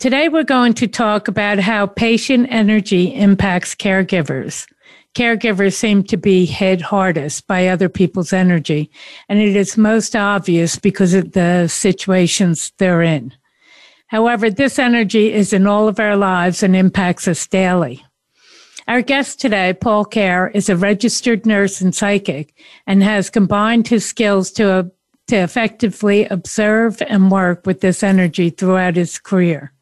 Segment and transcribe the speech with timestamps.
[0.00, 4.66] Today, we're going to talk about how patient energy impacts caregivers.
[5.14, 8.90] Caregivers seem to be hit hardest by other people's energy,
[9.28, 13.34] and it is most obvious because of the situations they're in.
[14.06, 18.02] However, this energy is in all of our lives and impacts us daily.
[18.88, 22.54] Our guest today, Paul Kerr, is a registered nurse and psychic
[22.86, 24.82] and has combined his skills to, uh,
[25.26, 29.74] to effectively observe and work with this energy throughout his career.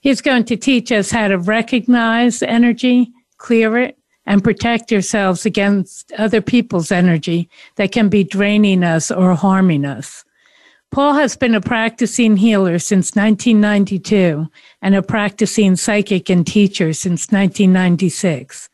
[0.00, 6.12] He's going to teach us how to recognize energy, clear it, and protect yourselves against
[6.12, 10.24] other people's energy that can be draining us or harming us.
[10.90, 14.48] Paul has been a practicing healer since 1992
[14.82, 18.68] and a practicing psychic and teacher since 1996.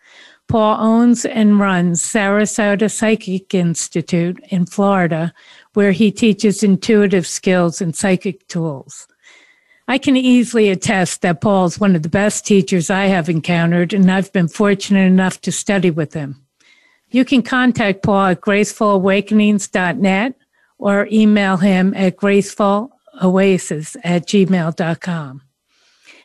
[0.48, 5.34] Paul owns and runs Sarasota Psychic Institute in Florida,
[5.74, 9.08] where he teaches intuitive skills and psychic tools.
[9.89, 13.92] I can easily attest that Paul is one of the best teachers I have encountered,
[13.92, 16.42] and I've been fortunate enough to study with him.
[17.11, 20.34] You can contact Paul at gracefulawakenings.net
[20.79, 25.42] or email him at gracefulaoasis at gmail.com.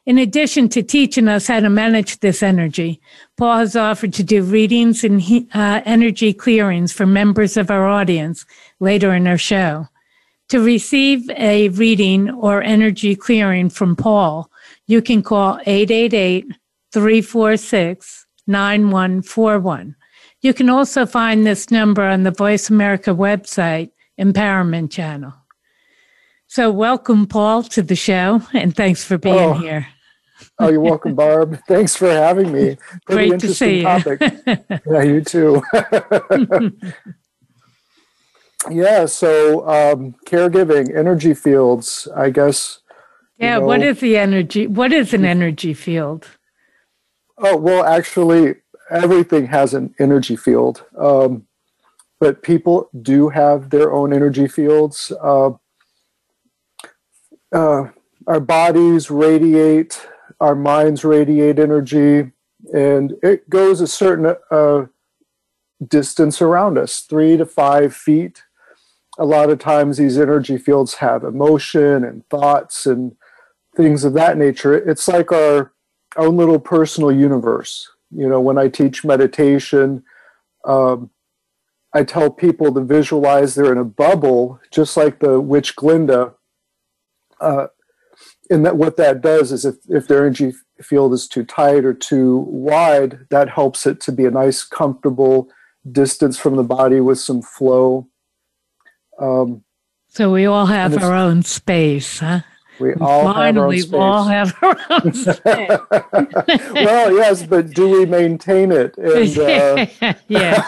[0.07, 2.99] In addition to teaching us how to manage this energy,
[3.37, 5.21] Paul has offered to do readings and
[5.53, 8.43] uh, energy clearings for members of our audience
[8.79, 9.87] later in our show.
[10.51, 14.51] To receive a reading or energy clearing from Paul,
[14.85, 16.45] you can call 888
[16.91, 19.95] 346 9141.
[20.41, 25.31] You can also find this number on the Voice America website Empowerment Channel.
[26.47, 29.53] So, welcome, Paul, to the show, and thanks for being oh.
[29.53, 29.87] here.
[30.59, 31.57] oh, you're welcome, Barb.
[31.69, 32.77] Thanks for having me.
[33.05, 34.19] Pretty Great to see topic.
[34.19, 34.57] you.
[34.91, 35.63] yeah, you too.
[38.69, 42.79] yeah, so um, caregiving, energy fields, I guess.
[43.37, 44.67] Yeah, you know, what is the energy?
[44.67, 46.27] What is an energy field?
[47.37, 48.55] Oh, well, actually,
[48.91, 50.85] everything has an energy field.
[50.97, 51.47] Um,
[52.19, 55.11] but people do have their own energy fields.
[55.19, 55.51] Uh,
[57.51, 57.85] uh,
[58.27, 60.07] our bodies radiate,
[60.39, 62.31] our minds radiate energy,
[62.73, 64.85] and it goes a certain uh,
[65.85, 68.43] distance around us three to five feet.
[69.21, 73.15] A lot of times, these energy fields have emotion and thoughts and
[73.77, 74.73] things of that nature.
[74.73, 75.73] It's like our
[76.17, 77.87] own little personal universe.
[78.09, 80.03] You know, when I teach meditation,
[80.65, 81.11] um,
[81.93, 86.33] I tell people to visualize they're in a bubble, just like the witch Glinda.
[87.39, 87.67] Uh,
[88.49, 91.93] and that what that does is if, if their energy field is too tight or
[91.93, 95.49] too wide, that helps it to be a nice, comfortable
[95.91, 98.07] distance from the body with some flow.
[99.19, 99.63] Um,
[100.07, 102.41] so we all have our own space, huh?
[102.81, 105.43] We all Finally, have our own space.
[105.43, 106.73] we all have our own space.
[106.73, 108.97] well, yes, but do we maintain it?
[108.97, 110.65] And, uh, yeah.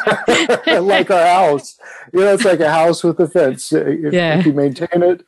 [0.80, 1.78] like our house.
[2.14, 3.74] You know, it's like a house with a fence.
[3.74, 4.40] If, yeah.
[4.40, 5.26] if you maintain it,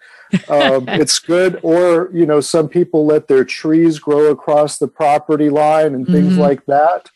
[0.47, 1.59] um, it's good.
[1.63, 6.33] Or, you know, some people let their trees grow across the property line and things
[6.33, 6.41] mm-hmm.
[6.41, 7.09] like that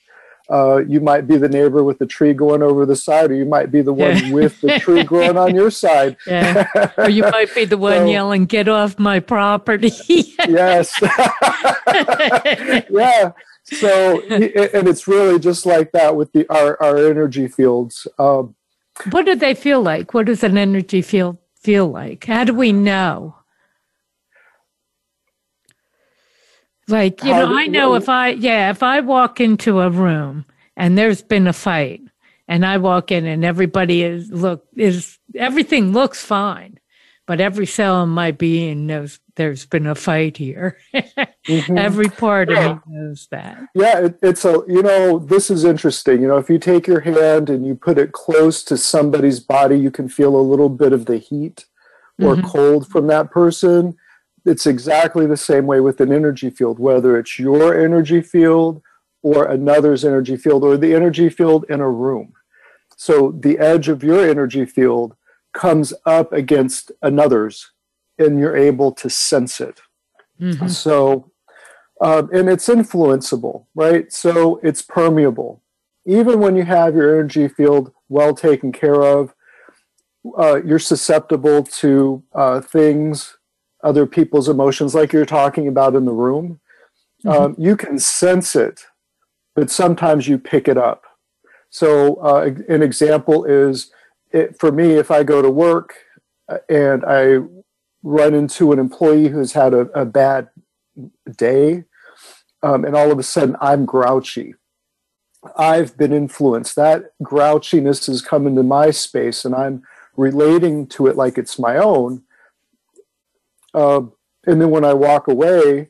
[0.52, 3.46] uh, you might be the neighbor with the tree going over the side, or you
[3.46, 4.32] might be the one yeah.
[4.34, 6.18] with the tree growing on your side.
[6.30, 6.92] Yeah.
[6.98, 9.92] Or you might be the one so, yelling, "Get off my property!"
[10.48, 10.94] yes.
[12.90, 13.32] yeah.
[13.64, 14.44] So, and
[14.88, 18.08] it's really just like that with the our our energy fields.
[18.20, 18.56] Um,
[19.12, 20.14] what do they feel like?
[20.14, 22.26] What does an energy field feel like?
[22.26, 23.36] How do we know?
[26.88, 30.46] Like, you know, I know if I, yeah, if I walk into a room
[30.80, 32.02] and there's been a fight
[32.48, 36.80] and I walk in and everybody is, look, is, everything looks fine,
[37.28, 40.78] but every cell in my being knows there's been a fight here.
[40.94, 41.78] mm-hmm.
[41.78, 42.72] Every part yeah.
[42.72, 43.62] of me knows that.
[43.76, 46.22] Yeah, it, it's a, you know, this is interesting.
[46.22, 49.78] You know, if you take your hand and you put it close to somebody's body,
[49.78, 51.66] you can feel a little bit of the heat
[52.20, 52.48] or mm-hmm.
[52.48, 53.96] cold from that person
[54.46, 58.82] it's exactly the same way with an energy field, whether it's your energy field
[59.22, 62.34] or another's energy field or the energy field in a room.
[62.96, 65.16] So the edge of your energy field
[65.54, 67.72] comes up against another's
[68.18, 69.82] and you're able to sense it.
[70.40, 70.68] Mm-hmm.
[70.68, 71.32] So
[72.02, 74.12] Um, and it's influenceable, right?
[74.12, 75.62] So it's permeable.
[76.06, 79.34] Even when you have your energy field well taken care of,
[80.38, 83.38] uh, you're susceptible to uh, things,
[83.84, 86.62] other people's emotions, like you're talking about in the room.
[87.26, 87.30] Mm-hmm.
[87.30, 88.86] Um, you can sense it,
[89.60, 91.04] but sometimes you pick it up.
[91.70, 93.92] So, uh, an example is
[94.32, 95.96] it, for me, if I go to work
[96.48, 97.40] uh, and I
[98.02, 100.48] run into an employee who's had a, a bad
[101.36, 101.84] day,
[102.64, 104.56] um, and all of a sudden I'm grouchy.
[105.58, 106.78] I've been influenced.
[106.78, 109.84] That grouchiness has come into my space, and I'm
[110.16, 112.24] relating to it like it's my own.
[113.74, 114.04] Uh,
[114.48, 115.90] and then when I walk away,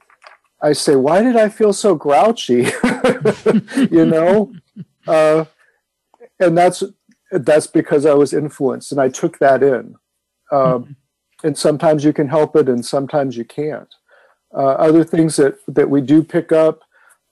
[0.61, 2.67] I say, "Why did I feel so grouchy?"
[3.91, 4.53] you know,
[5.07, 5.45] uh,
[6.39, 6.83] and that's
[7.31, 9.95] that's because I was influenced, and I took that in.
[10.51, 10.91] Uh, mm-hmm.
[11.41, 13.93] And sometimes you can help it, and sometimes you can't.
[14.53, 16.81] Uh, other things that that we do pick up,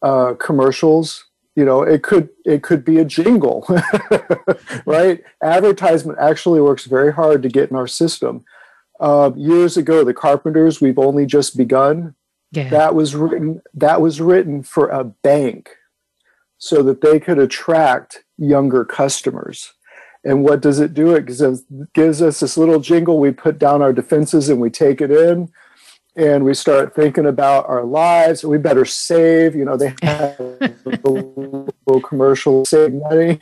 [0.01, 1.25] uh, commercials
[1.57, 3.68] you know it could it could be a jingle
[4.85, 8.45] right advertisement actually works very hard to get in our system
[9.01, 12.15] uh, years ago the carpenters we've only just begun
[12.52, 12.70] yeah.
[12.70, 15.70] that was written that was written for a bank
[16.58, 19.74] so that they could attract younger customers
[20.24, 21.64] and what does it do it gives us,
[21.94, 25.50] gives us this little jingle we put down our defenses and we take it in
[26.18, 28.44] and we start thinking about our lives.
[28.44, 29.56] We better save.
[29.56, 30.38] You know, they have
[30.84, 33.40] little, little commercial save money.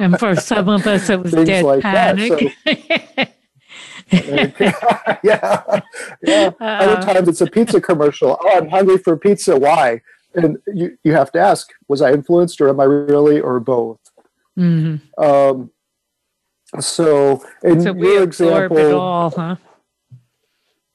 [0.00, 2.56] and for some of us, it was Things dead like panic.
[2.64, 3.32] That, so,
[5.22, 5.80] yeah,
[6.22, 6.50] yeah.
[6.60, 8.38] Uh, Other times it's a pizza commercial.
[8.40, 9.56] Oh, I'm hungry for pizza.
[9.56, 10.00] Why?
[10.34, 13.98] And you, you have to ask: Was I influenced, or am I really, or both?
[14.58, 15.22] Mm-hmm.
[15.22, 15.70] Um,
[16.80, 19.56] so, in so your example, it all, huh?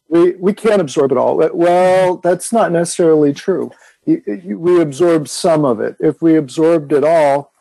[0.09, 1.37] we we can't absorb it all.
[1.53, 3.71] Well, that's not necessarily true.
[4.05, 5.95] We absorb some of it.
[5.99, 7.51] If we absorbed it all,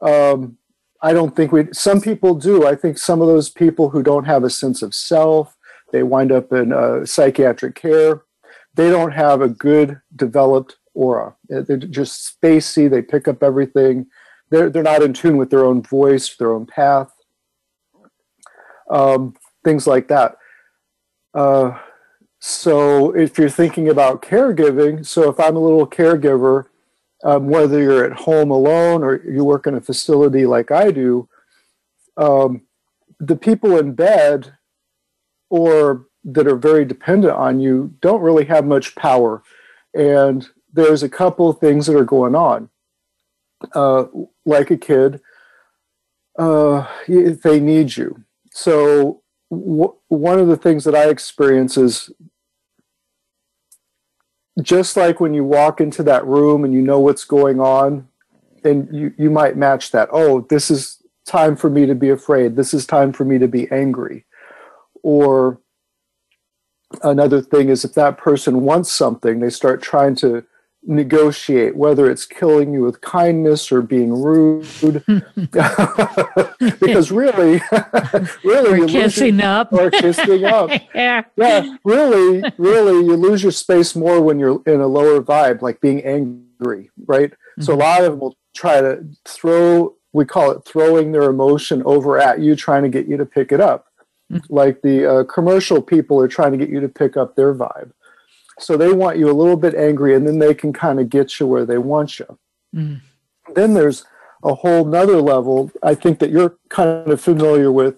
[0.00, 0.56] um,
[1.04, 1.68] I don't think we.
[1.72, 2.66] Some people do.
[2.66, 5.54] I think some of those people who don't have a sense of self,
[5.92, 8.22] they wind up in uh, psychiatric care.
[8.72, 11.36] They don't have a good developed aura.
[11.50, 12.88] They're just spacey.
[12.88, 14.06] They pick up everything.
[14.48, 17.12] They're they're not in tune with their own voice, their own path.
[18.90, 20.38] Um, things like that.
[21.34, 21.78] Uh,
[22.40, 26.64] so if you're thinking about caregiving, so if I'm a little caregiver,
[27.24, 31.28] um, whether you're at home alone or you work in a facility like I do,
[32.16, 32.62] um,
[33.18, 34.52] the people in bed
[35.48, 39.42] or that are very dependent on you don't really have much power.
[39.94, 42.68] And there's a couple of things that are going on.
[43.74, 44.04] Uh,
[44.44, 45.20] like a kid,
[46.38, 48.22] uh, they need you.
[48.50, 52.10] So w- one of the things that I experience is
[54.62, 58.08] just like when you walk into that room and you know what's going on,
[58.62, 60.08] and you, you might match that.
[60.12, 62.56] Oh, this is time for me to be afraid.
[62.56, 64.24] This is time for me to be angry.
[65.02, 65.60] Or
[67.02, 70.44] another thing is if that person wants something, they start trying to
[70.86, 74.66] negotiate whether it's killing you with kindness or being rude
[76.80, 77.60] because really
[78.44, 83.52] really or kissing your, up or kissing up yeah yeah really really you lose your
[83.52, 87.62] space more when you're in a lower vibe like being angry right mm-hmm.
[87.62, 87.82] so a mm-hmm.
[87.82, 92.40] lot of them will try to throw we call it throwing their emotion over at
[92.40, 93.86] you trying to get you to pick it up
[94.30, 94.54] mm-hmm.
[94.54, 97.90] like the uh, commercial people are trying to get you to pick up their vibe
[98.58, 101.40] so they want you a little bit angry, and then they can kind of get
[101.40, 102.38] you where they want you.
[102.74, 103.00] Mm.
[103.54, 104.04] Then there's
[104.42, 107.96] a whole nother level I think that you're kind of familiar with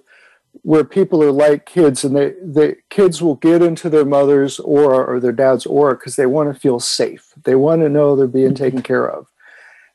[0.62, 5.04] where people are like kids and they the kids will get into their mother's aura
[5.04, 7.32] or their dad's aura because they want to feel safe.
[7.44, 9.26] They want to know they're being taken care of.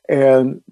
[0.08, 0.62] And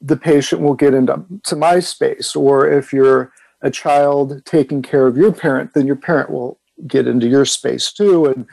[0.00, 2.36] the patient will get into to my space.
[2.36, 7.08] Or if you're a child taking care of your parent, then your parent will get
[7.08, 8.26] into your space too.
[8.26, 8.46] And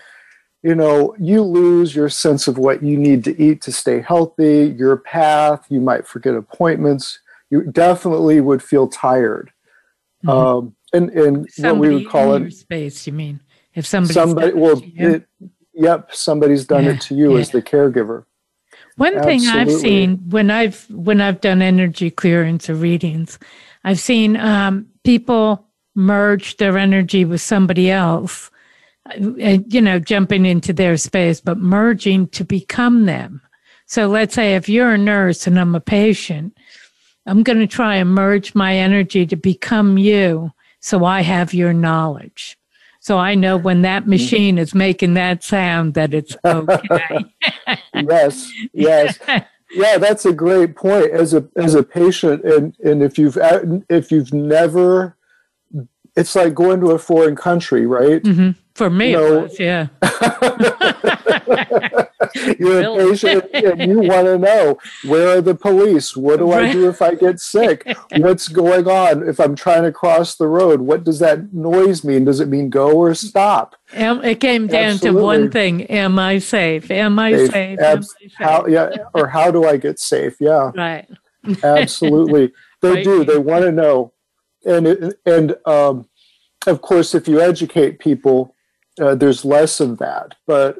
[0.63, 4.73] you know, you lose your sense of what you need to eat to stay healthy,
[4.77, 9.51] your path, you might forget appointments, you definitely would feel tired.
[10.25, 10.29] Mm-hmm.
[10.29, 13.41] Um, and and somebody what we would call it space, you mean?
[13.75, 15.27] If somebody somebody well it,
[15.73, 17.41] yep, somebody's done yeah, it to you yeah.
[17.41, 18.25] as the caregiver.
[18.95, 19.39] One Absolutely.
[19.39, 23.37] thing I've seen when I've when I've done energy clearance or readings,
[23.83, 28.49] I've seen um, people merge their energy with somebody else
[29.05, 33.41] Uh, you know, jumping into their space, but merging to become them.
[33.85, 36.57] So let's say if you're a nurse and I'm a patient,
[37.25, 41.73] I'm going to try and merge my energy to become you so I have your
[41.73, 42.57] knowledge.
[42.99, 44.11] So I know when that mm-hmm.
[44.11, 47.25] machine is making that sound that it's okay.
[47.93, 49.19] yes, yes.
[49.71, 51.11] Yeah, that's a great point.
[51.11, 55.17] As a as a patient, and and if you've uh, if you've never,
[56.15, 58.21] it's like going to a foreign country, right?
[58.23, 58.51] Mm-hmm.
[58.75, 59.87] For me, was, yeah.
[62.57, 63.03] You're really?
[63.03, 66.17] a patient and you want to know where are the police?
[66.17, 66.51] What do.
[66.51, 67.85] I do if I get sick?
[68.17, 70.81] What's going on if I'm trying to cross the road?
[70.81, 72.25] What does that noise mean?
[72.25, 73.75] Does it mean go or stop?
[73.91, 75.19] it came down Absolutely.
[75.19, 76.89] to one thing: Am I safe?
[76.89, 77.51] Am I safe?
[77.51, 77.79] safe?
[77.79, 78.33] Am I safe?
[78.37, 80.35] How, yeah, or how do I get safe?
[80.39, 81.07] Yeah, right.
[81.63, 82.51] Absolutely,
[82.81, 83.03] they right.
[83.03, 83.23] do.
[83.23, 84.13] They want to know,
[84.65, 86.09] and it, and um,
[86.65, 88.52] of course, if you educate people,
[89.01, 90.35] uh, there's less of that.
[90.45, 90.77] But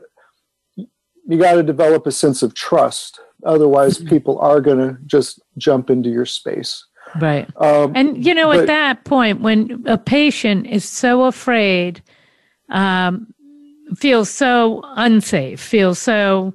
[0.76, 3.20] you got to develop a sense of trust.
[3.46, 4.10] Otherwise, mm-hmm.
[4.10, 6.86] people are going to just jump into your space.
[7.20, 7.50] Right.
[7.58, 12.02] Um, and, you know, but, at that point, when a patient is so afraid,
[12.70, 13.34] um,
[13.96, 16.54] feels so unsafe, feels so,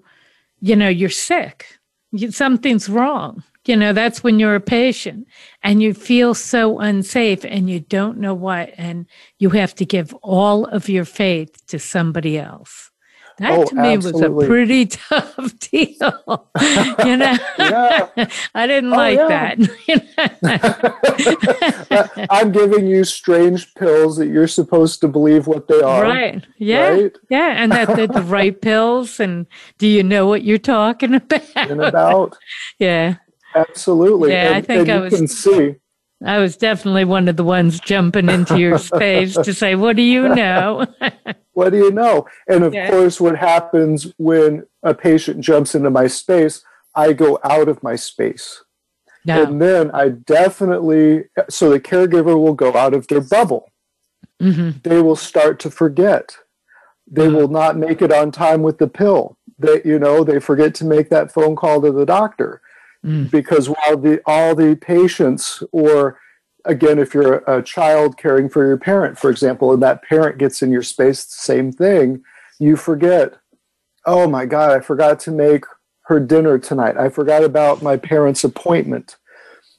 [0.60, 1.78] you know, you're sick,
[2.10, 3.44] you, something's wrong.
[3.68, 5.28] You know, that's when you're a patient
[5.62, 9.04] and you feel so unsafe and you don't know what, and
[9.38, 12.90] you have to give all of your faith to somebody else.
[13.36, 14.30] That oh, to me absolutely.
[14.30, 16.48] was a pretty tough deal.
[17.04, 17.36] you know,
[18.54, 19.54] I didn't oh, like yeah.
[20.46, 22.26] that.
[22.30, 26.04] I'm giving you strange pills that you're supposed to believe what they are.
[26.04, 26.42] Right.
[26.56, 26.88] Yeah.
[26.88, 27.16] Right?
[27.28, 27.62] Yeah.
[27.62, 29.20] And that they're the right pills.
[29.20, 29.46] And
[29.76, 31.70] do you know what you're talking about?
[31.70, 32.38] about.
[32.78, 33.16] yeah.
[33.54, 34.32] Absolutely.
[34.32, 34.48] Yeah.
[34.48, 35.14] And, I think I was.
[35.14, 35.76] can see.
[36.24, 40.02] I was definitely one of the ones jumping into your space to say, What do
[40.02, 40.86] you know?
[41.52, 42.26] what do you know?
[42.48, 42.90] And of yeah.
[42.90, 46.62] course, what happens when a patient jumps into my space,
[46.94, 48.64] I go out of my space.
[49.24, 49.42] No.
[49.42, 53.70] And then I definitely, so the caregiver will go out of their bubble.
[54.40, 54.78] Mm-hmm.
[54.82, 56.36] They will start to forget.
[57.10, 57.36] They mm-hmm.
[57.36, 59.36] will not make it on time with the pill.
[59.60, 62.62] That you know, they forget to make that phone call to the doctor
[63.04, 63.30] mm.
[63.30, 66.18] because while the all the patients or
[66.64, 70.62] again if you're a child caring for your parent for example and that parent gets
[70.62, 72.22] in your space same thing
[72.58, 73.34] you forget
[74.06, 75.64] oh my god i forgot to make
[76.02, 79.16] her dinner tonight i forgot about my parents appointment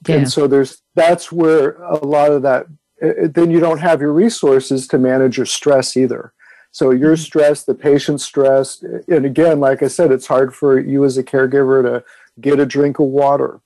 [0.08, 0.16] yeah.
[0.16, 2.66] and so there's that's where a lot of that
[3.02, 6.34] then you don't have your resources to manage your stress either
[6.72, 7.22] so you're mm-hmm.
[7.22, 11.24] stressed the patient's stressed and again like i said it's hard for you as a
[11.24, 12.04] caregiver to
[12.42, 13.62] get a drink of water,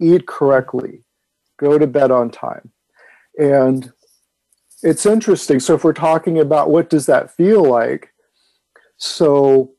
[0.00, 1.04] eat correctly,
[1.58, 2.70] go to bed on time.
[3.38, 3.92] And
[4.82, 5.60] it's interesting.
[5.60, 8.12] So if we're talking about what does that feel like,
[8.96, 9.72] so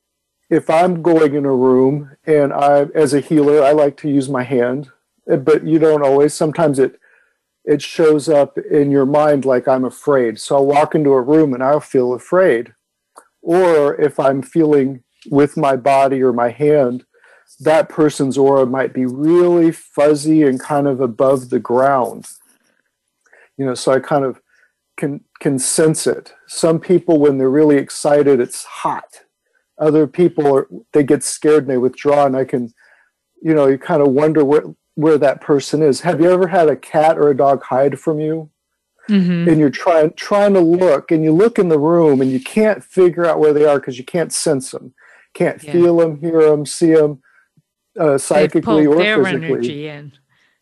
[0.49, 4.29] if I'm going in a room and I, as a healer, I like to use
[4.29, 4.89] my hand,
[5.29, 6.33] eh, but you don't always.
[6.33, 6.99] Sometimes it
[7.65, 10.39] it shows up in your mind like I'm afraid.
[10.39, 12.73] So I'll walk into a room and I'll feel afraid.
[13.41, 17.05] Or if I'm feeling with my body or my hand,
[17.59, 22.27] that person's aura might be really fuzzy and kind of above the ground.
[23.57, 24.41] You know, so I kind of
[24.97, 26.33] can can sense it.
[26.47, 29.21] Some people, when they're really excited, it's hot.
[29.77, 32.73] Other people are they get scared and they withdraw, and I can,
[33.41, 34.63] you know, you kind of wonder where
[34.95, 36.01] where that person is.
[36.01, 38.49] Have you ever had a cat or a dog hide from you?
[39.09, 39.49] Mm-hmm.
[39.49, 42.83] And you're trying trying to look, and you look in the room, and you can't
[42.83, 44.93] figure out where they are because you can't sense them,
[45.33, 45.73] can't yeah.
[45.73, 47.21] feel them, hear them, see them
[47.99, 49.47] uh, psychically or their physically.
[49.47, 50.11] energy in.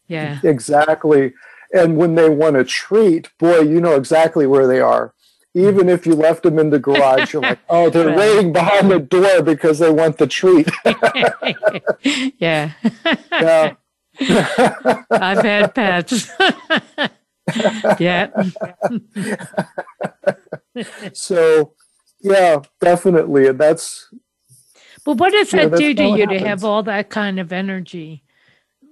[0.08, 0.40] Yeah.
[0.44, 1.34] Exactly.
[1.74, 5.14] And when they want a treat, boy, you know exactly where they are.
[5.54, 8.18] Even if you left them in the garage, you're like, oh, they're right.
[8.18, 10.70] waiting behind the door because they want the treat.
[12.40, 12.72] yeah.
[13.32, 13.74] yeah.
[15.12, 16.30] I've had pets.
[18.00, 18.30] yeah.
[21.14, 21.74] so,
[22.22, 23.48] yeah, definitely.
[23.48, 24.10] And that's
[25.06, 28.24] but what does that do to you to have all that kind of energy?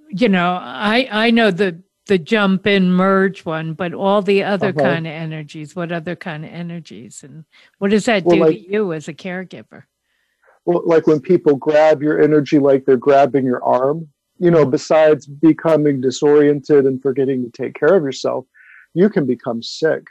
[0.08, 4.68] You know, I I know the the jump in merge one, but all the other
[4.68, 4.80] uh-huh.
[4.80, 5.76] kind of energies.
[5.76, 7.44] What other kind of energies, and
[7.78, 9.84] what does that well, do like, to you as a caregiver?
[10.64, 14.08] Well, like when people grab your energy, like they're grabbing your arm.
[14.38, 14.70] You know, mm-hmm.
[14.70, 18.46] besides becoming disoriented and forgetting to take care of yourself,
[18.94, 20.06] you can become sick.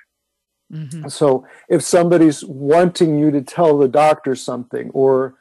[0.72, 1.08] Mm-hmm.
[1.08, 5.36] So if somebody's wanting you to tell the doctor something or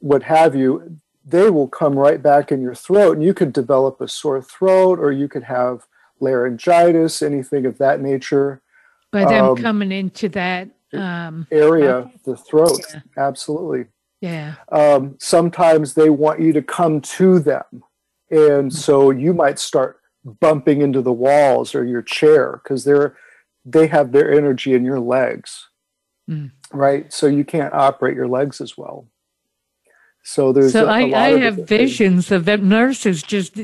[0.00, 4.00] what have you, they will come right back in your throat, and you could develop
[4.00, 5.86] a sore throat, or you could have
[6.18, 8.60] laryngitis, anything of that nature.
[9.12, 13.00] By them um, coming into that um, area, uh, the throat, yeah.
[13.16, 13.86] absolutely.
[14.20, 14.54] Yeah.
[14.70, 17.64] Um, sometimes they want you to come to them,
[18.30, 18.68] and mm-hmm.
[18.70, 23.16] so you might start bumping into the walls or your chair because they're
[23.64, 25.68] they have their energy in your legs.
[26.28, 26.50] mm.
[26.72, 27.12] right?
[27.12, 29.06] So you can't operate your legs as well.
[30.22, 32.48] So there's so a, a I, I have visions things.
[32.48, 33.56] of nurses just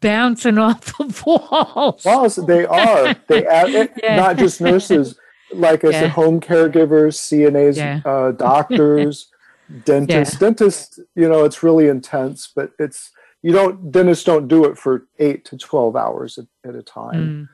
[0.00, 2.04] bouncing off the walls.
[2.04, 3.14] Walls, they are.
[3.28, 3.42] They
[4.02, 4.16] yeah.
[4.16, 5.18] not just nurses,
[5.52, 6.00] like I yeah.
[6.00, 8.00] said, home caregivers, CNAs, yeah.
[8.04, 9.28] uh, doctors,
[9.84, 10.38] dentists.
[10.38, 13.10] Dentists, you know, it's really intense, but it's
[13.42, 17.14] you don't dentists don't do it for eight to twelve hours at, at a time.
[17.14, 17.48] Mm.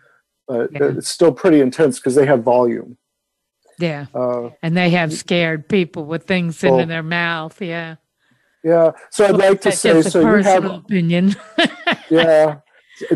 [0.48, 2.98] But it's still pretty intense because they have volume.
[3.78, 4.06] Yeah.
[4.14, 7.60] Uh, and they have scared people with things well, in their mouth.
[7.60, 7.96] Yeah.
[8.66, 8.90] Yeah.
[9.10, 11.36] So I'd like to say, so you have opinion.
[12.10, 12.56] yeah.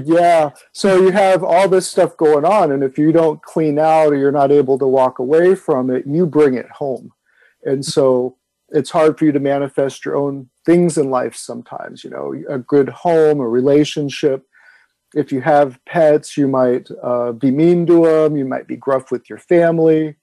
[0.04, 0.50] Yeah.
[0.70, 2.70] So you have all this stuff going on.
[2.70, 6.06] And if you don't clean out or you're not able to walk away from it,
[6.06, 7.10] you bring it home.
[7.64, 8.36] And so
[8.68, 12.58] it's hard for you to manifest your own things in life sometimes, you know, a
[12.58, 14.46] good home, a relationship.
[15.16, 19.10] If you have pets, you might uh, be mean to them, you might be gruff
[19.10, 20.14] with your family,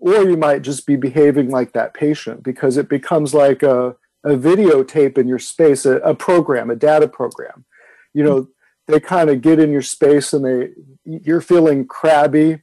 [0.00, 4.30] or you might just be behaving like that patient because it becomes like a a
[4.30, 7.64] videotape in your space, a, a program, a data program.
[8.12, 8.48] You know,
[8.86, 10.70] they kind of get in your space and they
[11.04, 12.62] you're feeling crabby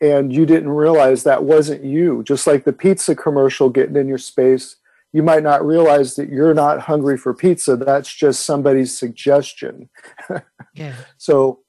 [0.00, 2.22] and you didn't realize that wasn't you.
[2.22, 4.76] Just like the pizza commercial getting in your space,
[5.12, 7.76] you might not realize that you're not hungry for pizza.
[7.76, 9.88] That's just somebody's suggestion.
[10.74, 10.94] yeah.
[11.16, 11.60] so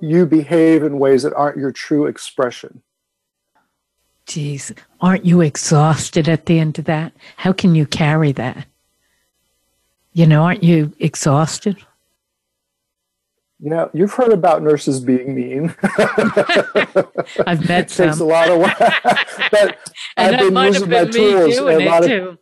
[0.00, 2.82] you behave in ways that aren't your true expression.
[4.26, 7.12] Geez, aren't you exhausted at the end of that?
[7.36, 8.66] How can you carry that?
[10.12, 11.84] You know, aren't you exhausted?
[13.62, 15.74] You know, you've heard about nurses being mean.
[17.46, 18.08] I've met some.
[18.08, 18.76] Takes a lot of work,
[19.52, 19.78] but
[20.16, 21.56] and I've been using been my tools.
[21.56, 22.38] a lot of,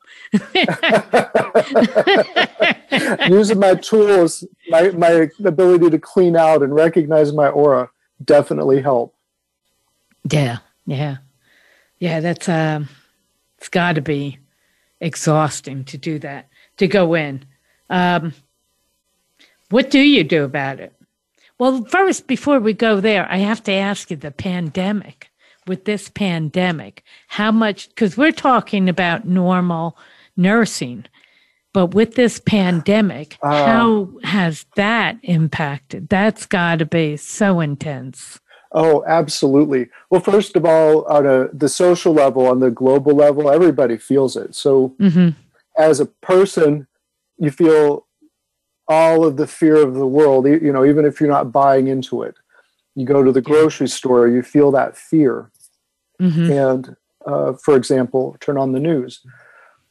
[3.30, 7.90] using my tools, my my ability to clean out and recognize my aura
[8.25, 9.14] definitely help.
[10.25, 11.18] Yeah, yeah.
[12.00, 12.88] Yeah, that's um,
[13.59, 14.38] it's got to be
[15.00, 16.48] exhausting to do that.
[16.79, 17.44] To go in,
[17.90, 18.33] um,
[19.68, 20.94] what do you do about it?
[21.59, 25.29] Well, first, before we go there, I have to ask you the pandemic.
[25.66, 27.90] With this pandemic, how much?
[27.90, 29.96] Because we're talking about normal
[30.35, 31.05] nursing,
[31.74, 36.09] but with this pandemic, uh, how has that impacted?
[36.09, 38.40] That's got to be so intense.
[38.72, 39.88] Oh, absolutely.
[40.11, 44.37] Well, first of all, on a, the social level, on the global level, everybody feels
[44.37, 44.54] it.
[44.54, 45.30] So, mm-hmm.
[45.76, 46.87] as a person,
[47.38, 48.06] you feel
[48.87, 50.46] all of the fear of the world.
[50.46, 52.37] You know, even if you're not buying into it,
[52.94, 55.50] you go to the grocery store, you feel that fear.
[56.20, 56.52] Mm-hmm.
[56.52, 59.20] And uh, for example, turn on the news.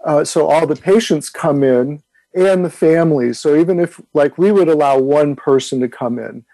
[0.05, 2.01] Uh, so all the patients come in
[2.33, 3.39] and the families.
[3.39, 6.45] So even if, like, we would allow one person to come in,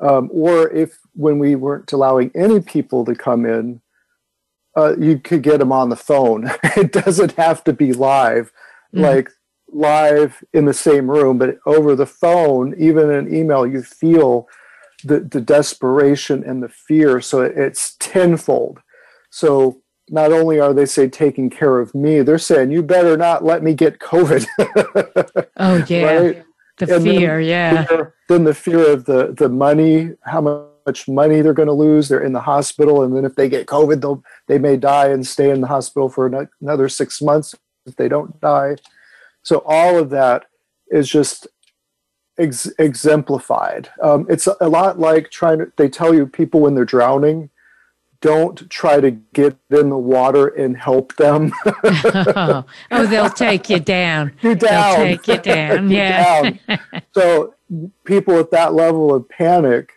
[0.00, 3.80] um, or if when we weren't allowing any people to come in,
[4.76, 6.50] uh, you could get them on the phone.
[6.76, 8.52] it doesn't have to be live,
[8.94, 9.00] mm.
[9.00, 9.30] like
[9.68, 14.48] live in the same room, but over the phone, even in email, you feel
[15.04, 17.20] the, the desperation and the fear.
[17.20, 18.80] So it's tenfold.
[19.30, 23.44] So not only are they say taking care of me, they're saying you better not
[23.44, 24.46] let me get COVID.
[25.56, 26.02] oh yeah.
[26.02, 26.45] Right?
[26.78, 27.84] The and fear, then, yeah.
[27.84, 30.40] Fear, then the fear of the the money, how
[30.86, 32.08] much money they're going to lose.
[32.08, 35.26] They're in the hospital, and then if they get COVID, they'll they may die and
[35.26, 37.54] stay in the hospital for another six months
[37.86, 38.76] if they don't die.
[39.42, 40.44] So all of that
[40.90, 41.46] is just
[42.38, 43.88] ex- exemplified.
[44.02, 45.72] Um, it's a, a lot like trying to.
[45.76, 47.50] They tell you people when they're drowning
[48.20, 51.52] don't try to get in the water and help them.
[51.66, 54.32] oh, oh, they'll take you down.
[54.42, 54.96] You're down.
[54.96, 55.90] They'll take you down.
[55.90, 56.42] yeah.
[56.42, 56.80] Down.
[57.14, 57.54] So
[58.04, 59.92] people at that level of panic,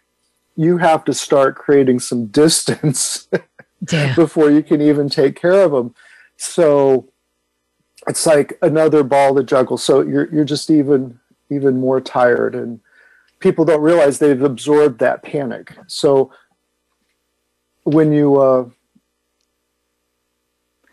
[0.56, 3.28] you have to start creating some distance
[3.92, 4.16] yeah.
[4.16, 5.96] before you can even take care of them.
[6.38, 7.10] So
[8.08, 9.78] it's like another ball to juggle.
[9.78, 12.80] So you're you're just even even more tired and
[13.40, 15.76] people don't realize they've absorbed that panic.
[15.88, 16.32] So
[17.84, 18.66] when you uh,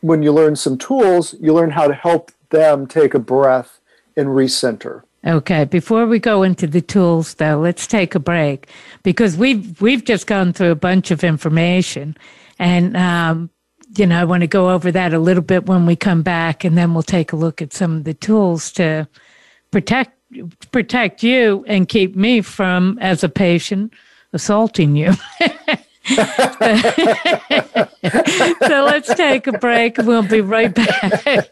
[0.00, 3.80] when you learn some tools, you learn how to help them take a breath
[4.16, 5.02] and recenter.
[5.26, 8.68] Okay, before we go into the tools though, let's take a break
[9.02, 12.16] because we've we've just gone through a bunch of information
[12.58, 13.50] and um,
[13.96, 16.64] you know, I want to go over that a little bit when we come back
[16.64, 19.08] and then we'll take a look at some of the tools to
[19.70, 20.12] protect
[20.72, 23.92] protect you and keep me from as a patient
[24.32, 25.12] assaulting you.
[28.66, 29.98] so let's take a break.
[29.98, 31.50] We'll be right back.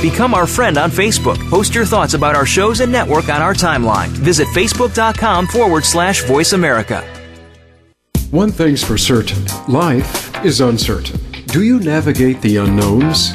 [0.00, 1.38] Become our friend on Facebook.
[1.50, 4.08] Post your thoughts about our shows and network on our timeline.
[4.08, 7.02] Visit facebook.com forward slash voice America.
[8.30, 11.20] One thing's for certain life is uncertain.
[11.46, 13.34] Do you navigate the unknowns?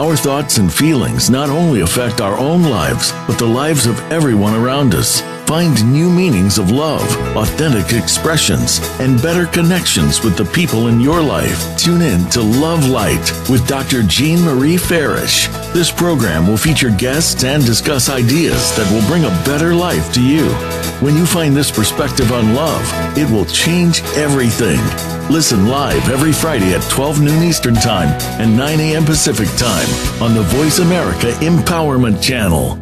[0.00, 4.54] Our thoughts and feelings not only affect our own lives, but the lives of everyone
[4.54, 5.20] around us.
[5.46, 7.04] Find new meanings of love,
[7.36, 11.76] authentic expressions, and better connections with the people in your life.
[11.76, 14.02] Tune in to Love Light with Dr.
[14.02, 15.48] Jean Marie Farish.
[15.74, 20.22] This program will feature guests and discuss ideas that will bring a better life to
[20.22, 20.48] you.
[21.04, 24.80] When you find this perspective on love, it will change everything.
[25.30, 28.08] Listen live every Friday at 12 noon Eastern Time
[28.40, 29.04] and 9 a.m.
[29.04, 29.86] Pacific Time
[30.20, 32.76] on the Voice America Empowerment Channel.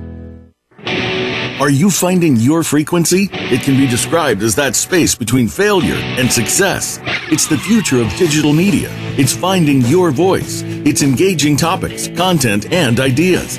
[1.61, 3.29] Are you finding your frequency?
[3.33, 6.99] It can be described as that space between failure and success.
[7.31, 8.89] It's the future of digital media.
[9.19, 10.63] It's finding your voice.
[10.65, 13.59] It's engaging topics, content, and ideas.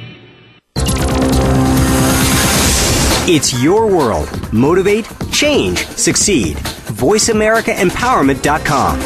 [3.33, 4.27] It's your world.
[4.51, 6.57] Motivate, change, succeed.
[6.57, 8.99] VoiceAmericaEmpowerment.com.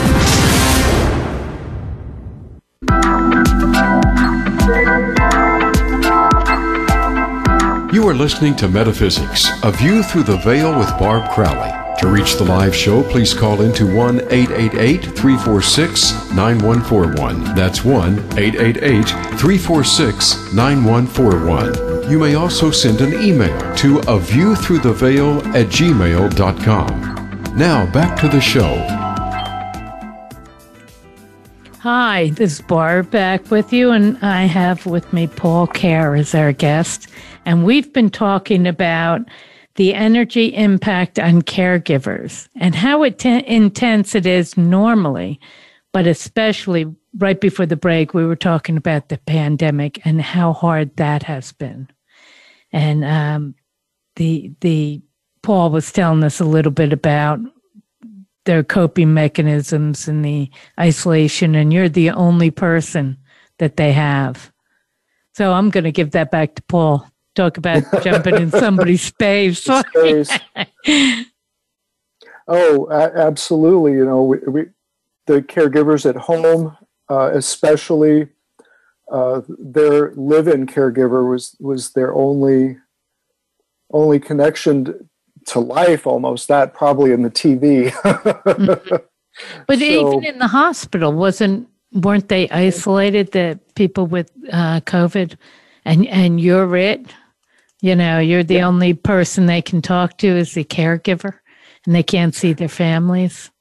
[7.93, 11.69] You are listening to Metaphysics, A View Through the Veil with Barb Crowley.
[11.99, 17.53] To reach the live show, please call into 1 888 346 9141.
[17.53, 21.94] That's 1 888 346 9141.
[22.09, 27.57] You may also send an email to a view through the veil at gmail.com.
[27.57, 28.75] Now back to the show.
[31.79, 36.35] Hi, this is Barb back with you, and I have with me Paul Kerr as
[36.35, 37.07] our guest.
[37.43, 39.21] And we've been talking about
[39.73, 45.39] the energy impact on caregivers and how intense it is normally,
[45.91, 46.85] but especially
[47.17, 51.51] right before the break, we were talking about the pandemic and how hard that has
[51.51, 51.87] been.
[52.75, 53.55] And um,
[54.17, 55.01] the the
[55.41, 57.39] Paul was telling us a little bit about
[58.43, 63.17] their coping mechanisms and the isolation, and you're the only person
[63.59, 64.51] that they have.
[65.35, 67.09] So I'm going to give that back to Paul.
[67.33, 69.63] Talk about jumping in somebody's space.
[69.95, 70.37] space.
[72.47, 73.93] oh, absolutely.
[73.93, 74.65] You know, we, we,
[75.27, 76.75] the caregivers at home,
[77.09, 78.27] uh, especially,
[79.11, 82.77] uh, their live-in caregiver was was their only
[83.91, 85.09] only connection
[85.45, 87.91] to life almost that probably in the TV.
[87.91, 88.95] mm-hmm.
[89.67, 93.33] But so, even in the hospital, wasn't weren't they isolated?
[93.33, 95.35] The people with uh, COVID,
[95.83, 97.13] and and you're it.
[97.81, 98.67] You know, you're the yeah.
[98.67, 101.37] only person they can talk to is the caregiver,
[101.85, 103.51] and they can't see their families.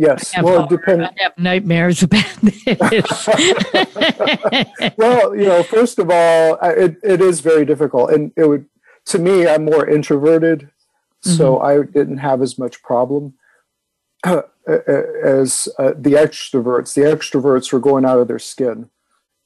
[0.00, 1.04] Yes, well, it depends.
[1.04, 3.28] I have nightmares about this.
[4.96, 8.66] well, you know, first of all, it, it is very difficult, and it would
[9.08, 11.30] to me, I'm more introverted, mm-hmm.
[11.30, 13.34] so I didn't have as much problem
[14.24, 16.94] uh, as uh, the extroverts.
[16.94, 18.90] The extroverts were going out of their skin,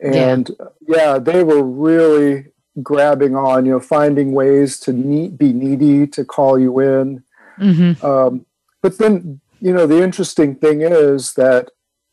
[0.01, 0.51] and
[0.87, 2.47] yeah, yeah they were really
[2.83, 7.23] grabbing on, you know, finding ways to need, be needy to call you in.
[7.59, 8.05] Mm-hmm.
[8.05, 8.47] Um,
[8.81, 11.71] but then, you know, the interesting thing is that,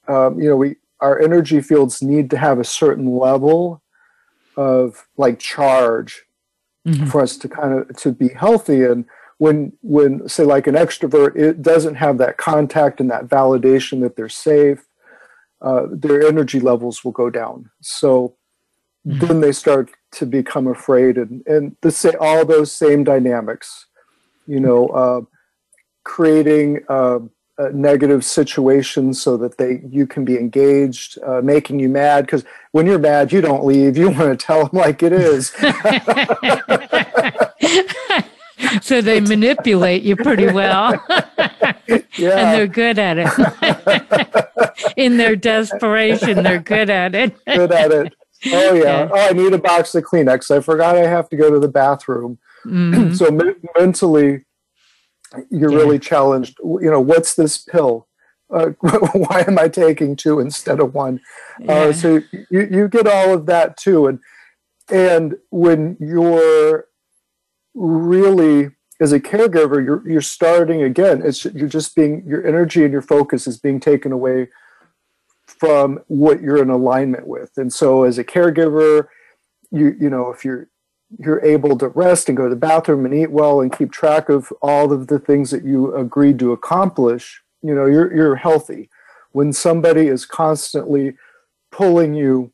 [0.08, 3.82] um, you know, we our energy fields need to have a certain level
[4.58, 6.26] of like charge
[6.88, 7.06] mm-hmm.
[7.06, 9.06] for us to kind of to be healthy and
[9.38, 14.18] when when say like an extrovert it doesn't have that contact and that validation that
[14.18, 14.86] they're safe
[15.62, 18.36] uh, their energy levels will go down so
[19.08, 19.26] mm-hmm.
[19.26, 23.88] then they start to become afraid and and the say all those same dynamics
[24.46, 25.22] you know uh,
[26.04, 27.20] creating uh,
[27.74, 32.86] negative situations so that they you can be engaged uh, making you mad because when
[32.86, 35.50] you're mad you don't leave you want to tell them like it is
[38.82, 40.94] so they manipulate you pretty well.
[42.18, 42.38] Yeah.
[42.38, 43.30] and they're good at it.
[44.98, 47.34] In their desperation, they're good at it.
[47.46, 48.14] Good at it.
[48.48, 49.10] Oh yeah.
[49.12, 50.56] Oh, I need a box of Kleenex.
[50.56, 52.38] I forgot I have to go to the bathroom.
[52.66, 53.16] Mhm.
[53.18, 54.44] so me- mentally,
[55.50, 55.78] you're Yeah.
[55.78, 56.58] really challenged.
[56.60, 58.08] You know, what's this pill?
[58.52, 58.68] Uh,
[59.14, 61.22] why am I taking two instead of one?
[61.60, 61.72] Yeah.
[61.74, 64.20] Uh, so you, you get all of that too, and
[64.90, 66.86] and when you're
[67.76, 71.22] really as a caregiver, you're you're starting again.
[71.24, 74.50] It's you're just being your energy and your focus is being taken away
[75.46, 79.08] from what you're in alignment with, and so as a caregiver,
[79.72, 80.70] you you know if you're
[81.18, 84.30] you're able to rest and go to the bathroom and eat well and keep track
[84.30, 88.90] of all of the things that you agreed to accomplish you know you're you're healthy
[89.32, 91.16] when somebody is constantly
[91.72, 92.52] pulling you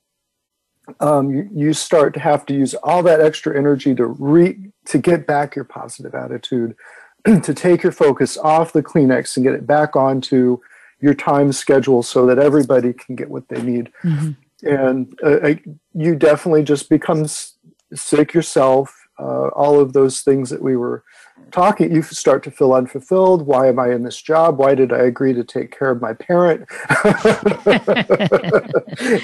[0.99, 4.97] um, you, you start to have to use all that extra energy to re to
[4.99, 6.75] get back your positive attitude
[7.43, 10.59] to take your focus off the kleenex and get it back onto
[11.01, 14.35] your time schedule so that everybody can get what they need Mhm.
[14.63, 15.55] and uh,
[15.93, 17.54] you definitely just become s-
[17.95, 21.03] sick yourself uh, all of those things that we were
[21.51, 23.45] talking you start to feel unfulfilled.
[23.47, 24.57] Why am i in this job?
[24.57, 26.67] Why did i agree to take care of my parent?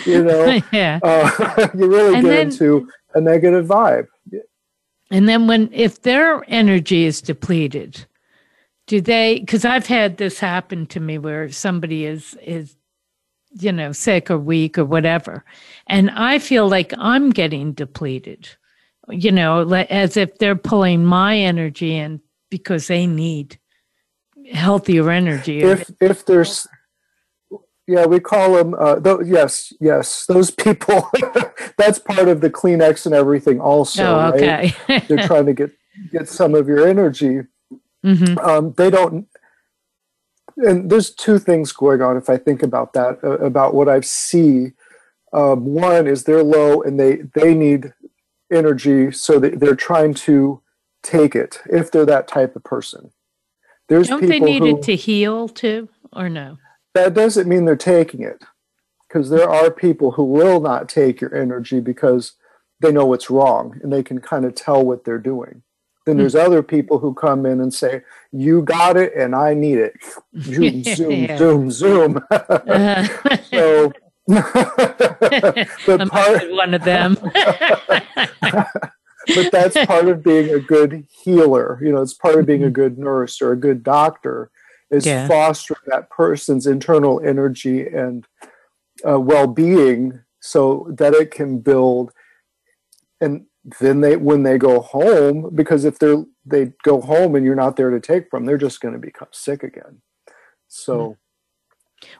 [0.05, 0.59] You know?
[0.71, 0.99] Yeah.
[1.03, 4.07] uh, you really And get then- into a negative vibe.
[5.09, 8.05] And then when if their energy is depleted,
[8.87, 12.77] do they because I've had this happen to me where somebody is is
[13.59, 15.43] you know sick or weak or whatever
[15.87, 18.47] and I feel like I'm getting depleted.
[19.11, 23.59] You know, as if they're pulling my energy in because they need
[24.51, 25.61] healthier energy.
[25.61, 26.67] if if there's
[27.87, 31.09] yeah we call them uh th- yes yes those people
[31.77, 34.33] that's part of the kleenex and everything also oh, right?
[34.33, 35.03] okay.
[35.07, 35.71] they're trying to get
[36.11, 37.41] get some of your energy
[38.03, 39.27] hmm um, they don't
[40.57, 43.99] and there's two things going on if i think about that uh, about what i
[44.01, 44.71] see
[45.33, 47.93] um, one is they're low and they they need
[48.51, 50.61] energy so that they're trying to
[51.03, 53.11] take it if they're that type of person.
[53.87, 56.57] There's Don't they need who it to heal too, or no?
[56.93, 58.43] that doesn't mean they're taking it
[59.07, 62.33] because there are people who will not take your energy because
[62.79, 65.63] they know what's wrong and they can kind of tell what they're doing.
[66.05, 69.77] Then there's other people who come in and say you got it and i need
[69.77, 69.93] it.
[70.39, 72.25] Zoom zoom zoom zoom.
[72.31, 73.07] Uh,
[73.51, 73.93] so
[74.27, 75.67] but
[76.01, 77.17] I'm part of one of them.
[79.35, 82.69] but that's part of being a good healer you know it's part of being a
[82.71, 84.49] good nurse or a good doctor
[84.89, 85.27] is Yeah.
[85.27, 88.25] fostering that person's internal energy and
[89.07, 92.11] uh, well-being so that it can build
[93.19, 93.45] and
[93.79, 97.75] then they when they go home because if they're they go home and you're not
[97.75, 100.01] there to take from they're just going to become sick again
[100.67, 101.15] so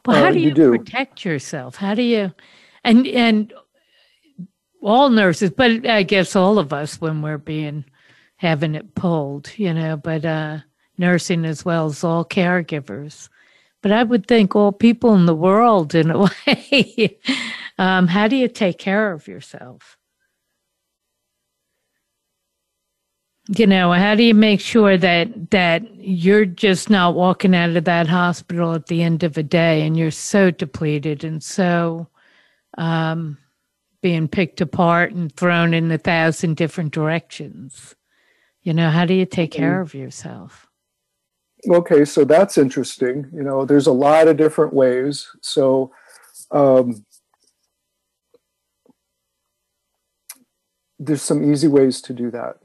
[0.06, 0.72] Well, how Uh, do you you, do.
[0.78, 1.76] protect yourself?
[1.76, 2.34] How do you,
[2.84, 3.54] and and
[4.82, 7.86] all nurses, but I guess all of us when we're being
[8.38, 10.60] having it pulled, you know, but uh,
[10.98, 13.30] nursing as well as all caregivers.
[13.84, 17.20] But I would think all people in the world, in a way.
[17.78, 19.98] um, how do you take care of yourself?
[23.58, 27.84] You know how do you make sure that that you're just not walking out of
[27.84, 32.08] that hospital at the end of a day and you're so depleted and so
[32.78, 33.38] um
[34.02, 37.96] being picked apart and thrown in a thousand different directions?
[38.64, 40.68] You know how do you take care of yourself?
[41.70, 43.30] Okay so that's interesting.
[43.34, 45.28] You know there's a lot of different ways.
[45.42, 45.92] So
[46.52, 47.06] um,
[51.00, 52.58] there's some easy ways to do that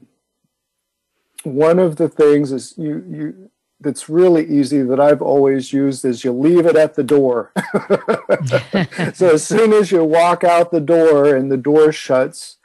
[1.43, 6.23] one of the things is you you that's really easy that I've always used is
[6.23, 7.51] you leave it at the door.
[9.13, 12.57] so as soon as you walk out the door and the door shuts,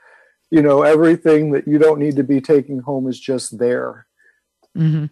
[0.51, 4.07] you know everything that you don't need to be taking home is just there.
[4.75, 5.07] hmm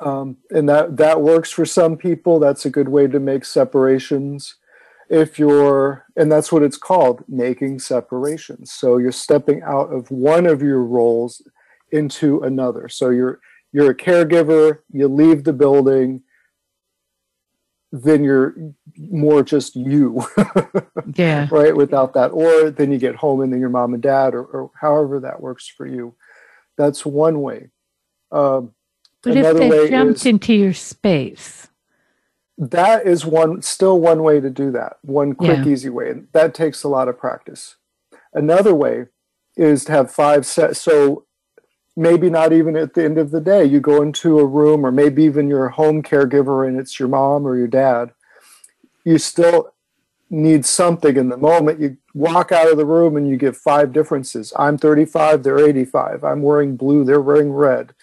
[0.00, 2.38] Um, and that that works for some people.
[2.38, 4.56] That's a good way to make separations.
[5.08, 8.72] If you're, and that's what it's called, making separations.
[8.72, 11.42] So you're stepping out of one of your roles
[11.92, 12.88] into another.
[12.88, 13.40] So you're
[13.72, 16.22] you're a caregiver, you leave the building,
[17.90, 18.54] then you're
[18.98, 20.22] more just you,
[21.14, 21.76] yeah right?
[21.76, 24.70] Without that, or then you get home and then your mom and dad, or, or
[24.80, 26.14] however that works for you.
[26.78, 27.70] That's one way.
[28.30, 28.72] Um,
[29.22, 31.68] but if they way jumped is- into your space
[32.58, 35.72] that is one still one way to do that one quick Yeah.
[35.72, 37.76] easy way and that takes a lot of practice
[38.34, 39.06] another way
[39.56, 41.24] is to have five sets so
[41.96, 43.64] maybe not even at the end of the day.
[43.64, 47.46] You go into a room, or maybe even your home caregiver, and it's your mom
[47.46, 48.12] or your dad.
[49.04, 49.72] You still
[50.32, 51.78] need something in the moment.
[51.78, 54.52] You walk out of the room and you give five differences.
[54.56, 56.24] I'm 35, they're 85.
[56.24, 57.94] I'm wearing blue, they're wearing red.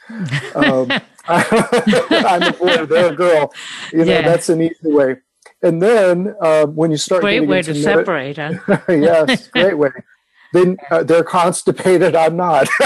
[0.53, 0.91] Um,
[1.27, 3.53] I'm a boy, they're a girl.
[3.91, 4.21] You know, yeah.
[4.21, 5.17] that's an easy way.
[5.61, 8.53] And then uh, when you start, great way to separate, huh?
[8.89, 9.91] yes, great way.
[10.53, 12.15] Then uh, they're constipated.
[12.15, 12.67] I'm not.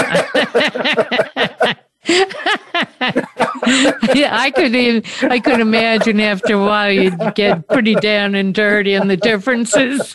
[4.14, 8.54] yeah, I could even I could imagine after a while you'd get pretty down and
[8.54, 10.14] dirty in the differences.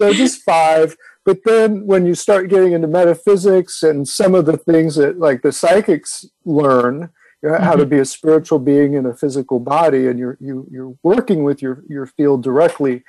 [0.00, 0.96] so just five.
[1.26, 5.42] But then when you start getting into metaphysics and some of the things that like
[5.42, 7.10] the psychics learn,
[7.42, 7.80] you know, how mm-hmm.
[7.80, 11.60] to be a spiritual being in a physical body, and you're you, you're working with
[11.60, 13.04] your your field directly.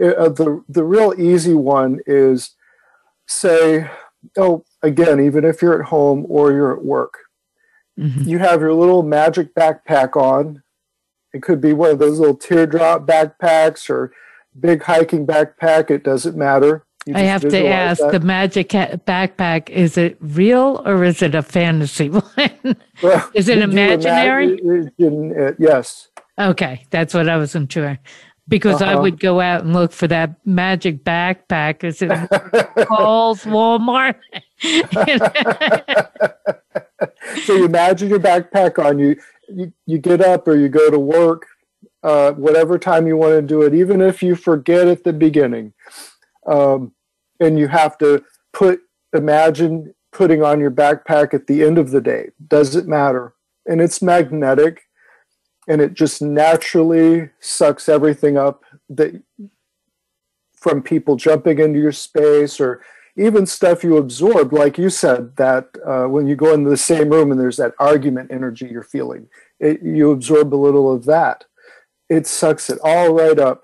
[0.00, 2.54] Uh, the the real easy one is
[3.26, 3.90] say,
[4.36, 7.18] oh, again, even if you're at home or you're at work,
[7.98, 8.22] mm-hmm.
[8.22, 10.62] you have your little magic backpack on.
[11.32, 14.12] It could be one of those little teardrop backpacks or
[14.58, 15.90] big hiking backpack.
[15.90, 16.84] It doesn't matter.
[17.12, 18.12] I have to ask that.
[18.12, 22.76] the magic backpack, is it real or is it a fantasy one?
[23.02, 24.58] Well, is it imaginary?
[24.62, 26.08] Imagine, uh, yes.
[26.38, 27.98] Okay, that's what I wasn't sure.
[28.48, 28.92] Because uh-huh.
[28.92, 31.84] I would go out and look for that magic backpack.
[31.84, 32.10] Is it
[32.86, 34.16] calls Walmart?
[37.44, 39.16] so you imagine your backpack on you,
[39.48, 41.46] you, you get up or you go to work,
[42.02, 45.72] uh, whatever time you want to do it, even if you forget at the beginning
[46.46, 46.92] um,
[47.40, 48.80] and you have to put
[49.12, 53.34] imagine putting on your backpack at the end of the day does it matter
[53.66, 54.82] and it's magnetic
[55.68, 59.22] and it just naturally sucks everything up that
[60.56, 62.82] from people jumping into your space or
[63.16, 67.10] even stuff you absorb like you said that uh, when you go into the same
[67.10, 69.28] room and there's that argument energy you're feeling
[69.60, 71.44] it, you absorb a little of that
[72.08, 73.62] it sucks it all right up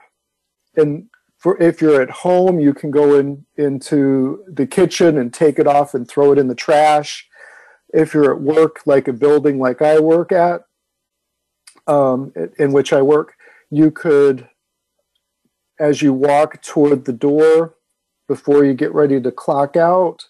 [0.77, 1.09] and
[1.39, 5.67] for if you're at home, you can go in into the kitchen and take it
[5.67, 7.29] off and throw it in the trash.
[7.95, 10.63] If you're at work, like a building like I work at,
[11.89, 13.35] um, in which I work,
[13.71, 14.49] you could,
[15.81, 17.75] as you walk toward the door
[18.29, 20.27] before you get ready to clock out,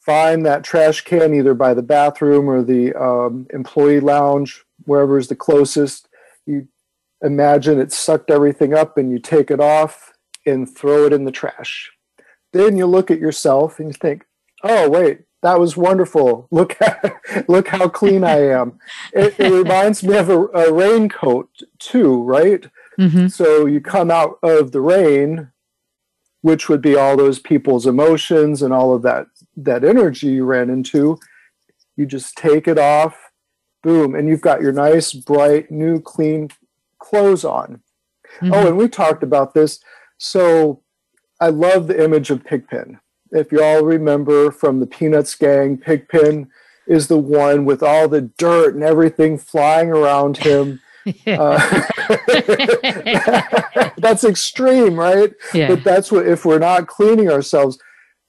[0.00, 5.28] find that trash can either by the bathroom or the um, employee lounge, wherever is
[5.28, 6.08] the closest.
[6.46, 6.68] You
[7.22, 10.12] imagine it sucked everything up and you take it off
[10.44, 11.90] and throw it in the trash.
[12.52, 14.24] Then you look at yourself and you think,
[14.62, 16.48] oh, wait, that was wonderful.
[16.50, 18.78] Look, at, look how clean I am.
[19.12, 22.66] It, it reminds me of a, a raincoat, too, right?
[22.98, 23.28] Mm-hmm.
[23.28, 25.50] So you come out of the rain,
[26.40, 30.70] which would be all those people's emotions and all of that, that energy you ran
[30.70, 31.18] into.
[31.96, 33.30] You just take it off,
[33.82, 36.48] boom, and you've got your nice, bright, new, clean
[36.98, 37.82] clothes on.
[38.40, 38.52] Mm-hmm.
[38.52, 39.80] Oh, and we talked about this.
[40.18, 40.82] So
[41.40, 42.98] I love the image of Pigpen.
[43.32, 46.50] If you all remember from the Peanuts gang, Pigpen
[46.86, 50.80] is the one with all the dirt and everything flying around him.
[51.26, 51.84] uh,
[53.98, 55.32] that's extreme, right?
[55.54, 55.68] Yeah.
[55.68, 57.78] But that's what, if we're not cleaning ourselves,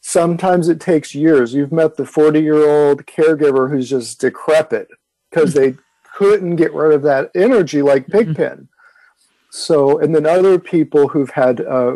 [0.02, 1.54] sometimes it takes years.
[1.54, 4.88] You've met the 40 year old caregiver who's just decrepit
[5.30, 5.76] because they
[6.16, 8.34] couldn't get rid of that energy like mm-hmm.
[8.34, 8.70] Pigpen.
[9.50, 11.96] So, and then other people who've had uh,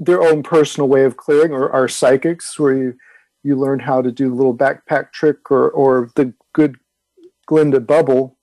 [0.00, 2.96] their own personal way of clearing or are psychics where you,
[3.44, 6.76] you learn how to do the little backpack trick or, or the good
[7.46, 8.38] Glinda bubble.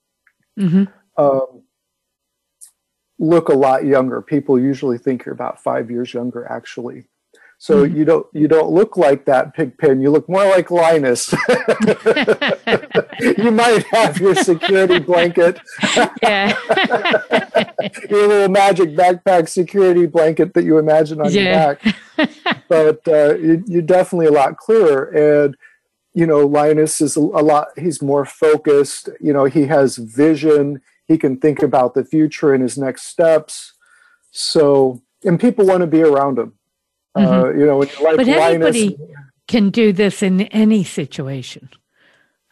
[0.58, 0.84] Mm-hmm.
[1.22, 1.64] Um,
[3.18, 4.22] look a lot younger.
[4.22, 7.08] People usually think you're about five years younger, actually.
[7.60, 7.98] So mm-hmm.
[7.98, 10.00] you don't you don't look like that Pigpen.
[10.00, 11.32] You look more like Linus.
[13.38, 15.60] you might have your security blanket.
[16.22, 16.56] yeah.
[18.10, 21.42] your little magic backpack security blanket that you imagine on yeah.
[21.42, 22.68] your back.
[22.68, 25.06] but uh, you, you're definitely a lot clearer.
[25.46, 25.56] And
[26.14, 27.70] you know, Linus is a, a lot.
[27.76, 29.10] He's more focused.
[29.20, 30.82] You know, he has vision.
[31.08, 33.74] He can think about the future and his next steps.
[34.30, 36.57] So, and people want to be around him
[37.18, 37.58] Mm-hmm.
[37.58, 37.80] Uh, you know,
[38.16, 38.98] but anybody
[39.48, 41.70] can do this in any situation.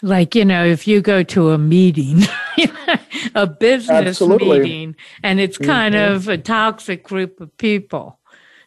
[0.01, 2.23] Like, you know, if you go to a meeting,
[3.35, 4.59] a business Absolutely.
[4.59, 6.15] meeting, and it's kind mm-hmm.
[6.15, 8.19] of a toxic group of people,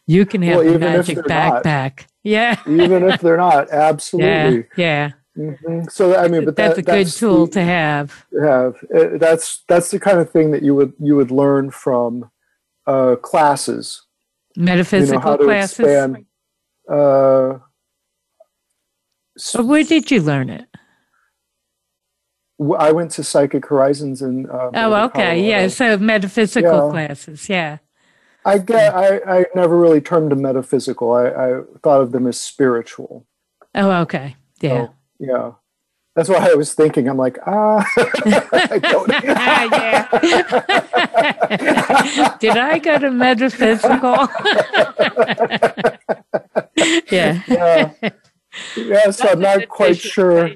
[0.07, 1.97] you can have well, a magic backpack.
[1.97, 2.05] Not.
[2.23, 2.59] Yeah.
[2.67, 3.69] even if they're not.
[3.71, 4.67] Absolutely.
[4.75, 5.11] Yeah.
[5.11, 5.11] yeah.
[5.37, 5.83] Mm-hmm.
[5.89, 8.25] So I mean, but that's that, a good that's tool the, to have.
[8.41, 8.75] Have
[9.19, 12.29] that's that's the kind of thing that you would you would learn from
[12.87, 14.03] uh, classes
[14.59, 15.79] metaphysical you know, how to classes.
[15.79, 16.25] Expand,
[16.91, 17.59] uh,
[19.53, 20.65] But where did you learn it?
[22.77, 24.49] I went to Psychic Horizons in.
[24.49, 25.69] Uh, oh, okay, yeah.
[25.69, 26.91] So metaphysical yeah.
[26.91, 27.77] classes, yeah.
[28.43, 28.93] I get.
[28.93, 31.13] I, I never really termed them metaphysical.
[31.13, 33.25] I, I thought of them as spiritual.
[33.75, 35.51] Oh, okay, yeah, so, yeah.
[36.19, 37.07] That's why I was thinking.
[37.07, 39.07] I'm like, ah, I don't.
[39.23, 40.05] yeah.
[42.39, 44.27] Did I go to metaphysical?
[47.09, 47.41] yeah.
[47.47, 47.93] Yeah.
[48.75, 49.11] Yeah.
[49.11, 50.51] So I'm not quite sure.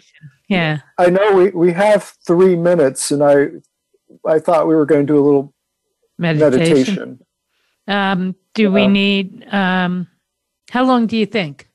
[0.49, 0.79] Yeah.
[0.97, 3.47] I know we, we have three minutes, and I
[4.27, 5.53] I thought we were going to do a little
[6.17, 6.59] meditation.
[6.67, 7.19] meditation.
[7.87, 9.47] Um, do we need?
[9.49, 10.09] Um,
[10.71, 11.69] how long do you think?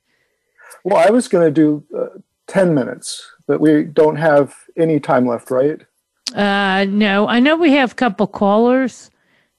[0.83, 5.25] Well, I was going to do uh, ten minutes, but we don't have any time
[5.25, 5.81] left, right?
[6.35, 9.09] Uh, no, I know we have a couple callers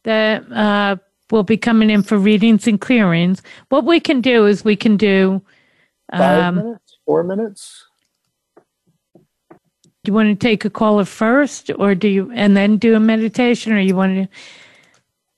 [0.04, 0.94] that uh,
[1.32, 3.42] will be coming in for readings and clearings.
[3.68, 5.42] What we can do is we can do
[6.12, 7.84] um, five minutes, four minutes.
[9.08, 13.00] Do you want to take a caller first, or do you and then do a
[13.00, 14.30] meditation, or you want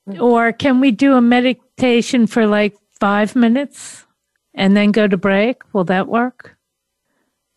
[0.07, 4.05] to, or can we do a meditation for like five minutes
[4.53, 5.63] and then go to break?
[5.73, 6.59] Will that work?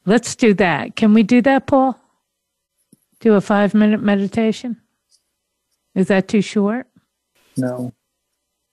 [0.05, 0.95] Let's do that.
[0.95, 1.99] Can we do that, Paul?
[3.19, 4.79] Do a five minute meditation?
[5.95, 6.87] Is that too short?
[7.57, 7.93] No.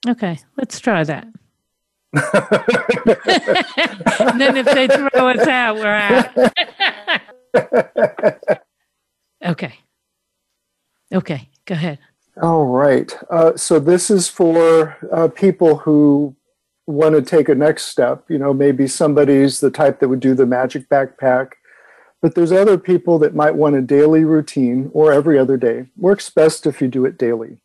[0.07, 1.25] Okay, let's try that.
[2.13, 2.13] and
[4.41, 6.29] then if they throw us out, we're out.
[9.45, 9.73] okay.
[11.13, 11.99] Okay, go ahead.
[12.41, 13.15] All right.
[13.29, 16.35] Uh, so this is for uh, people who
[16.85, 18.25] want to take a next step.
[18.29, 21.51] You know, maybe somebody's the type that would do the magic backpack,
[22.21, 25.87] but there's other people that might want a daily routine or every other day.
[25.97, 27.57] Works best if you do it daily.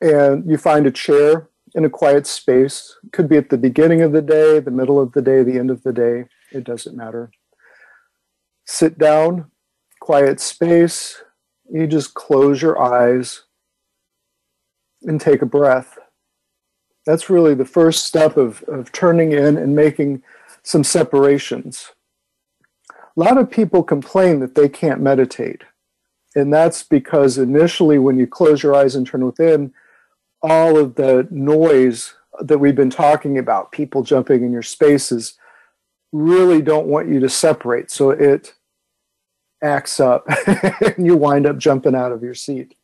[0.00, 2.96] And you find a chair in a quiet space.
[3.12, 5.70] Could be at the beginning of the day, the middle of the day, the end
[5.70, 6.26] of the day.
[6.52, 7.30] It doesn't matter.
[8.64, 9.50] Sit down,
[10.00, 11.22] quiet space.
[11.70, 13.42] You just close your eyes
[15.02, 15.97] and take a breath
[17.08, 20.22] that's really the first step of, of turning in and making
[20.62, 21.92] some separations.
[22.90, 25.62] A lot of people complain that they can't meditate.
[26.36, 29.72] And that's because initially, when you close your eyes and turn within,
[30.42, 35.38] all of the noise that we've been talking about, people jumping in your spaces,
[36.12, 37.90] really don't want you to separate.
[37.90, 38.52] So it
[39.62, 42.74] acts up and you wind up jumping out of your seat.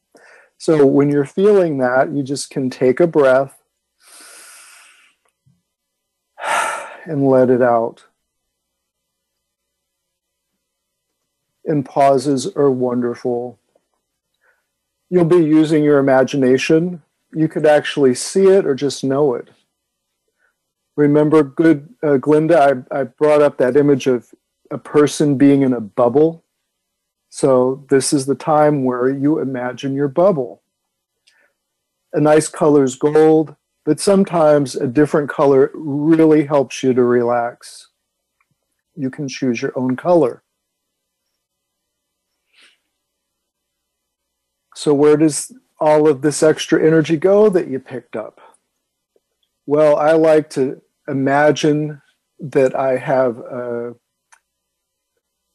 [0.56, 3.60] So when you're feeling that, you just can take a breath
[7.04, 8.04] and let it out.
[11.64, 13.58] And pauses are wonderful.
[15.08, 17.02] You'll be using your imagination.
[17.32, 19.48] You could actually see it or just know it.
[20.96, 24.32] Remember, good uh, Glinda, I, I brought up that image of
[24.70, 26.44] a person being in a bubble.
[27.30, 30.62] So, this is the time where you imagine your bubble.
[32.12, 37.88] A nice color is gold, but sometimes a different color really helps you to relax.
[38.96, 40.42] You can choose your own color.
[44.74, 48.40] So, where does all of this extra energy go that you picked up?
[49.66, 52.00] Well, I like to imagine
[52.38, 53.94] that I have a,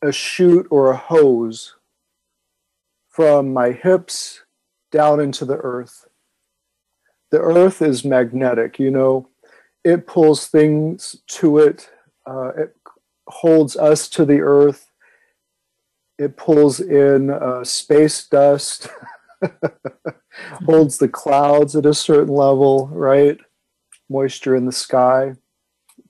[0.01, 1.75] a chute or a hose
[3.09, 4.41] from my hips
[4.91, 6.08] down into the earth
[7.31, 9.27] the earth is magnetic you know?
[9.83, 11.89] It pulls things to it
[12.25, 12.75] uh, it
[13.27, 14.91] holds us to the earth.
[16.17, 18.89] It pulls in uh, space dust
[20.65, 23.39] holds the clouds at a certain level right?
[24.09, 25.35] Moisture in the sky.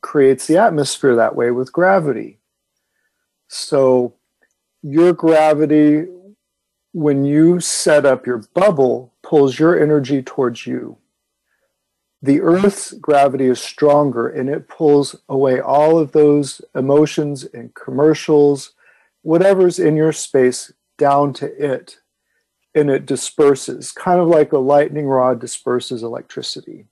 [0.01, 2.39] Creates the atmosphere that way with gravity.
[3.47, 4.15] So
[4.81, 6.07] your gravity
[6.93, 10.97] when you set up your bubble pulls your energy towards you
[12.21, 18.73] the Earth's gravity is stronger and it pulls away all of those emotions and commercials,
[19.21, 21.97] whatever's in your space, down to it.
[22.75, 26.85] And it disperses, kind of like a lightning rod disperses electricity.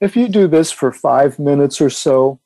[0.00, 2.40] If you do this for five minutes or so,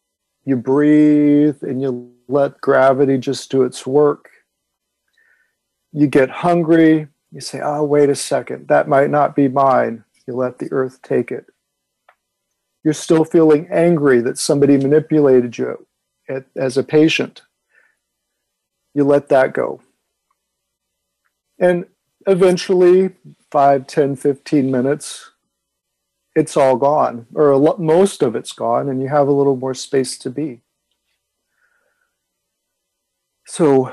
[0.44, 4.30] you breathe and you let gravity just do its work.
[5.92, 10.36] You get hungry, you say, oh, wait a second, that might not be mine you
[10.36, 11.46] let the earth take it.
[12.84, 15.86] You're still feeling angry that somebody manipulated you
[16.56, 17.42] as a patient.
[18.94, 19.82] You let that go.
[21.58, 21.86] And
[22.26, 23.10] eventually,
[23.50, 25.32] 5, 10, 15 minutes,
[26.36, 29.74] it's all gone, or lot, most of it's gone, and you have a little more
[29.74, 30.60] space to be.
[33.46, 33.92] So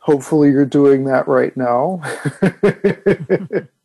[0.00, 2.02] hopefully you're doing that right now.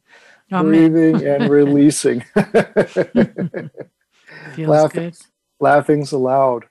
[0.49, 2.23] Breathing and releasing.
[4.55, 5.17] Feels Laughing, good.
[5.59, 6.65] Laughing's allowed.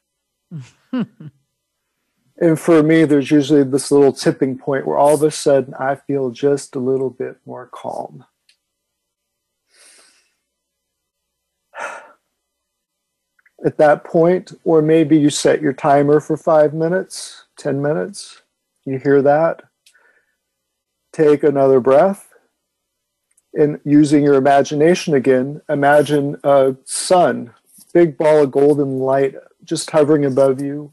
[0.93, 5.95] and for me, there's usually this little tipping point where all of a sudden I
[5.95, 8.25] feel just a little bit more calm.
[13.65, 18.43] At that point, or maybe you set your timer for five minutes, 10 minutes.
[18.85, 19.63] You hear that?
[21.13, 22.32] Take another breath.
[23.55, 27.53] And using your imagination again, imagine a sun,
[27.93, 29.35] big ball of golden light
[29.65, 30.91] just hovering above you,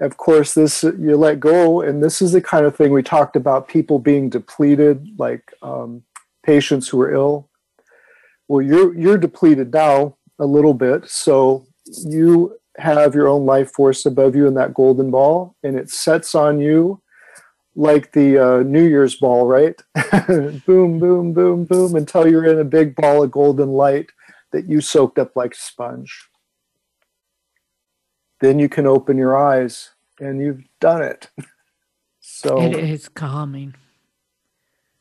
[0.00, 3.36] of course this you let go and this is the kind of thing we talked
[3.36, 6.02] about people being depleted like um,
[6.42, 7.48] patients who are ill.
[8.48, 11.66] Well you're you're depleted now a little bit so
[12.04, 16.34] you have your own life force above you in that golden ball and it sets
[16.34, 17.00] on you
[17.76, 19.80] like the uh, new year's ball right
[20.66, 24.10] boom boom boom boom until you're in a big ball of golden light
[24.50, 26.28] that you soaked up like sponge
[28.40, 31.30] then you can open your eyes and you've done it.
[32.28, 33.76] So it is calming.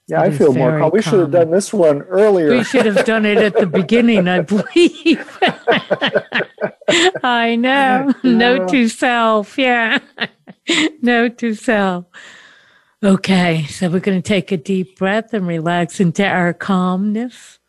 [0.07, 0.91] Yeah, it I feel more calm.
[0.93, 2.51] We should have done this one earlier.
[2.51, 5.39] We should have done it at the beginning, I believe.
[7.23, 8.13] I know.
[8.23, 9.57] Note to self.
[9.57, 9.99] Yeah.
[11.01, 12.05] Note to self.
[13.03, 17.59] Okay, so we're going to take a deep breath and relax into our calmness.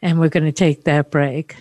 [0.00, 1.56] And we're going to take that break.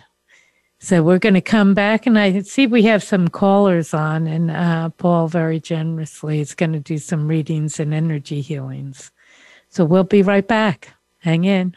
[0.79, 4.51] So we're going to come back, and I see we have some callers on, and
[4.51, 9.11] uh, Paul very generously is going to do some readings and energy healings.
[9.69, 10.93] So we'll be right back.
[11.17, 11.75] Hang in.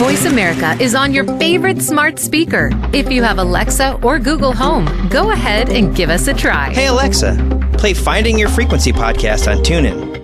[0.00, 2.70] Voice America is on your favorite smart speaker.
[2.94, 6.72] If you have Alexa or Google Home, go ahead and give us a try.
[6.72, 7.36] Hey, Alexa,
[7.74, 10.16] play Finding Your Frequency podcast on TuneIn.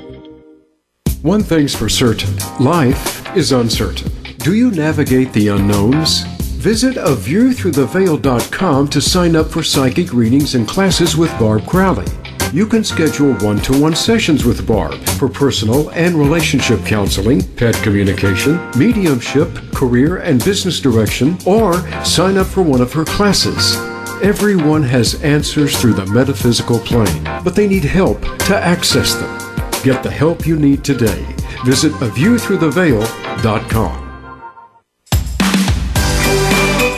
[1.22, 4.10] One thing's for certain life is uncertain.
[4.38, 6.22] Do you navigate the unknowns?
[6.56, 12.06] Visit aviewthroughtheveil.com to sign up for psychic readings and classes with Barb Crowley
[12.52, 17.74] you can schedule one to one sessions with Barb for personal and relationship counseling, pet
[17.76, 21.74] communication, mediumship, career and business direction, or
[22.04, 23.76] sign up for one of her classes.
[24.22, 29.38] Everyone has answers through the metaphysical plane, but they need help to access them.
[29.82, 31.22] Get the help you need today.
[31.64, 34.02] Visit aviewthroughtheveil.com.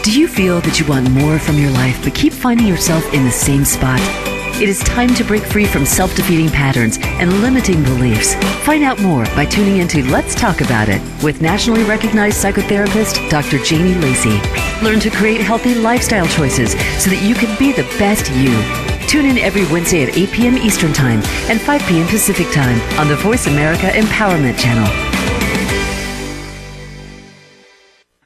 [0.03, 3.25] Do you feel that you want more from your life but keep finding yourself in
[3.25, 4.01] the same spot?
[4.61, 8.35] It is time to break free from self defeating patterns and limiting beliefs.
[8.65, 13.63] Find out more by tuning into Let's Talk About It with nationally recognized psychotherapist Dr.
[13.63, 14.37] Janie Lacey.
[14.83, 18.51] Learn to create healthy lifestyle choices so that you can be the best you.
[19.07, 20.59] Tune in every Wednesday at 8 p.m.
[20.59, 22.09] Eastern Time and 5 p.m.
[22.09, 25.28] Pacific Time on the Voice America Empowerment Channel.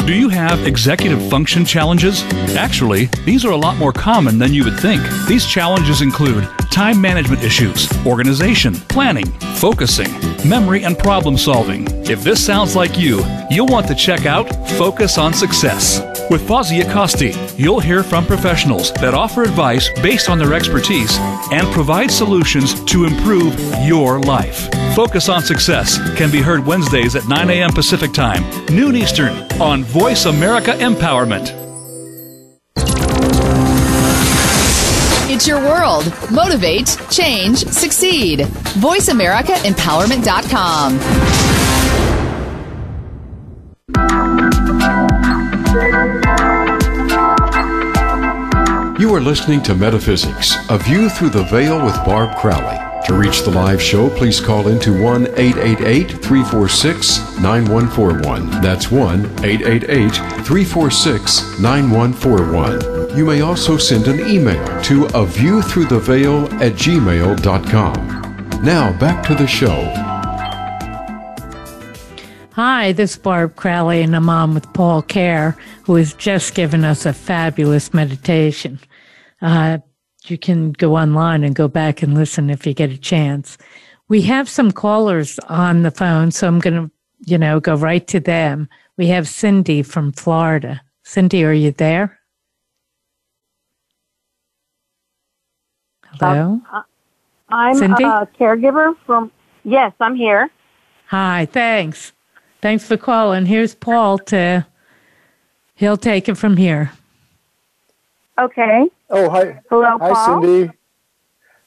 [0.04, 2.24] Do you have executive function challenges?
[2.56, 5.00] Actually, these are a lot more common than you would think.
[5.28, 9.26] These challenges include time management issues, organization, planning,
[9.58, 10.10] focusing,
[10.44, 11.86] memory, and problem solving.
[12.10, 16.11] If this sounds like you, you'll want to check out Focus on Success.
[16.32, 21.18] With Fozzie Acosti, you'll hear from professionals that offer advice based on their expertise
[21.52, 23.54] and provide solutions to improve
[23.84, 24.70] your life.
[24.96, 27.70] Focus on Success can be heard Wednesdays at 9 a.m.
[27.70, 28.42] Pacific Time,
[28.74, 31.52] noon Eastern, on Voice America Empowerment.
[35.30, 36.10] It's your world.
[36.30, 38.38] Motivate, change, succeed.
[38.80, 41.41] VoiceAmericaEmpowerment.com.
[49.12, 52.78] You are listening to Metaphysics, a view through the veil with Barb Crowley.
[53.04, 58.62] To reach the live show, please call into 1 888 346 9141.
[58.62, 63.14] That's 1 888 346 9141.
[63.14, 68.64] You may also send an email to a view through the veil at gmail.com.
[68.64, 69.92] Now back to the show.
[72.54, 76.82] Hi, this is Barb Crowley, and I'm on with Paul Kerr, who has just given
[76.82, 78.78] us a fabulous meditation.
[79.42, 79.78] Uh,
[80.26, 83.58] you can go online and go back and listen if you get a chance.
[84.08, 86.90] We have some callers on the phone, so I'm going to,
[87.26, 88.68] you know, go right to them.
[88.96, 90.80] We have Cindy from Florida.
[91.02, 92.20] Cindy, are you there?
[96.20, 96.60] Hello?
[96.72, 96.82] Uh,
[97.48, 98.04] I'm Cindy?
[98.04, 99.32] a caregiver from,
[99.64, 100.50] yes, I'm here.
[101.06, 102.12] Hi, thanks.
[102.60, 103.46] Thanks for calling.
[103.46, 104.66] Here's Paul to,
[105.74, 106.92] he'll take it from here.
[108.42, 108.88] Okay.
[109.08, 109.60] Oh, hi.
[109.70, 110.42] Hello, Hi, Paul.
[110.42, 110.72] Cindy.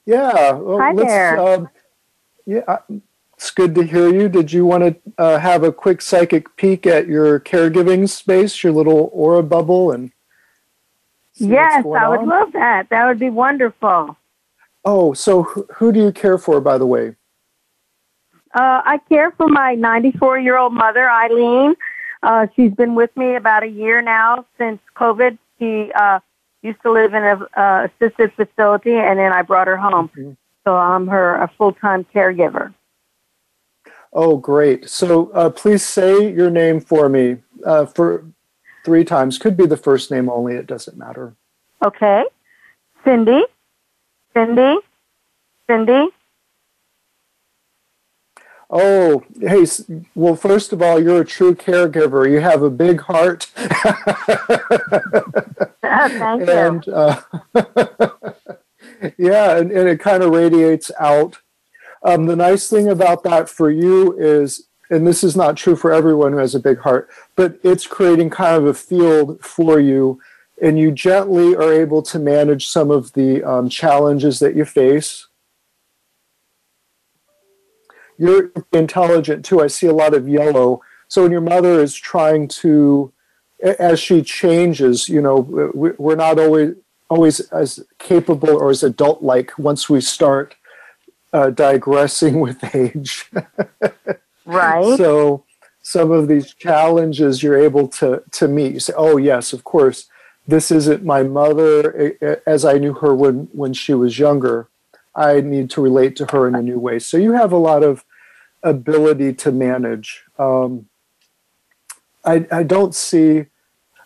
[0.06, 0.52] Yeah.
[0.52, 1.40] Well, Hi let's, there.
[1.40, 1.70] Um,
[2.46, 2.78] yeah,
[3.38, 4.28] it's good to hear you.
[4.28, 8.74] Did you want to uh, have a quick psychic peek at your caregiving space, your
[8.74, 10.12] little aura bubble, and
[11.38, 12.28] Yes, I would on?
[12.28, 12.90] love that.
[12.90, 14.18] That would be wonderful.
[14.84, 17.16] Oh, so who, who do you care for, by the way?
[18.54, 21.76] Uh, I care for my 94 year old mother, Eileen.
[22.24, 25.38] Uh, she's been with me about a year now since COVID.
[25.60, 26.20] She uh,
[26.66, 30.10] used to live in a uh, assisted facility, and then I brought her home.
[30.64, 32.74] So I'm her a full time caregiver.
[34.12, 34.90] Oh, great.
[34.90, 38.26] So uh, please say your name for me uh, for
[38.84, 39.38] three times.
[39.38, 40.56] Could be the first name only.
[40.56, 41.36] It doesn't matter.
[41.86, 42.24] Okay,
[43.04, 43.44] Cindy,
[44.34, 44.78] Cindy,
[45.70, 46.08] Cindy.
[48.78, 49.66] Oh, hey.
[50.16, 52.30] Well, first of all, you're a true caregiver.
[52.30, 53.44] You have a big heart.
[55.82, 56.52] Thank you.
[56.52, 57.22] and uh,
[59.18, 61.38] yeah, and, and it kind of radiates out.
[62.04, 65.94] Um, the nice thing about that for you is, and this is not true for
[65.94, 70.20] everyone who has a big heart, but it's creating kind of a field for you,
[70.62, 75.28] and you gently are able to manage some of the um, challenges that you face.
[78.18, 79.62] You're intelligent too.
[79.62, 80.82] I see a lot of yellow.
[81.08, 83.12] So when your mother is trying to
[83.80, 85.38] as she changes, you know,
[85.74, 86.76] we- we're not always
[87.10, 90.56] always as capable or as adult like once we start
[91.34, 93.30] uh, digressing with age.
[94.46, 94.98] Right.
[94.98, 95.44] So
[95.82, 98.74] some of these challenges you're able to to meet.
[98.74, 100.08] You say, "Oh yes, of course,
[100.48, 104.68] this isn't my mother as I knew her when when she was younger.
[105.16, 107.84] I need to relate to her in a new way." So you have a lot
[107.84, 108.04] of
[108.64, 110.24] ability to manage.
[110.38, 110.88] Um,
[112.24, 113.46] I I don't see.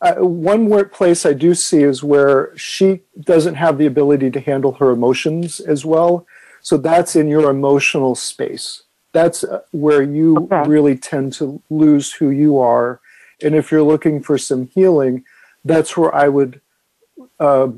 [0.01, 4.72] Uh, one place I do see is where she doesn't have the ability to handle
[4.74, 6.26] her emotions as well.
[6.62, 8.84] So that's in your emotional space.
[9.12, 13.01] That's uh, where you really tend to lose who you are.
[13.41, 15.26] And if you're looking for some healing,
[15.66, 16.62] that's where I would
[17.39, 17.70] uh,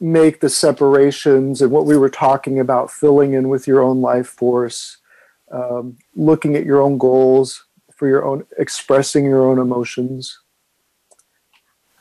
[0.00, 4.28] make the separations and what we were talking about, filling in with your own life
[4.28, 4.98] force,
[5.50, 10.38] um, looking at your own goals for your own, expressing your own emotions.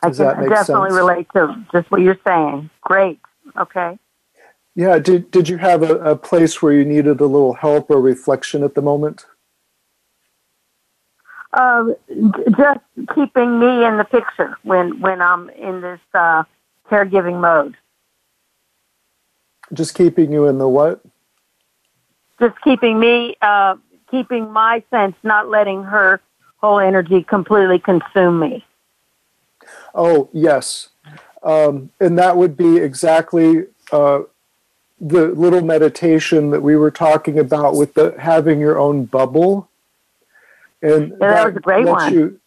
[0.03, 0.99] I can that make definitely sense?
[0.99, 2.69] relate to just what you're saying.
[2.81, 3.19] Great.
[3.57, 3.97] Okay.
[4.75, 4.99] Yeah.
[4.99, 8.63] Did Did you have a, a place where you needed a little help or reflection
[8.63, 9.25] at the moment?
[11.55, 12.79] J- just
[13.15, 16.43] keeping me in the picture when when I'm in this uh,
[16.89, 17.75] caregiving mode.
[19.73, 21.01] Just keeping you in the what?
[22.39, 23.75] Just keeping me, uh,
[24.09, 26.21] keeping my sense, not letting her
[26.57, 28.65] whole energy completely consume me.
[29.93, 30.89] Oh yes,
[31.43, 34.21] um, and that would be exactly uh,
[34.99, 39.69] the little meditation that we were talking about with the having your own bubble.
[40.81, 42.13] And Yeah, that was a great one.
[42.13, 42.39] You,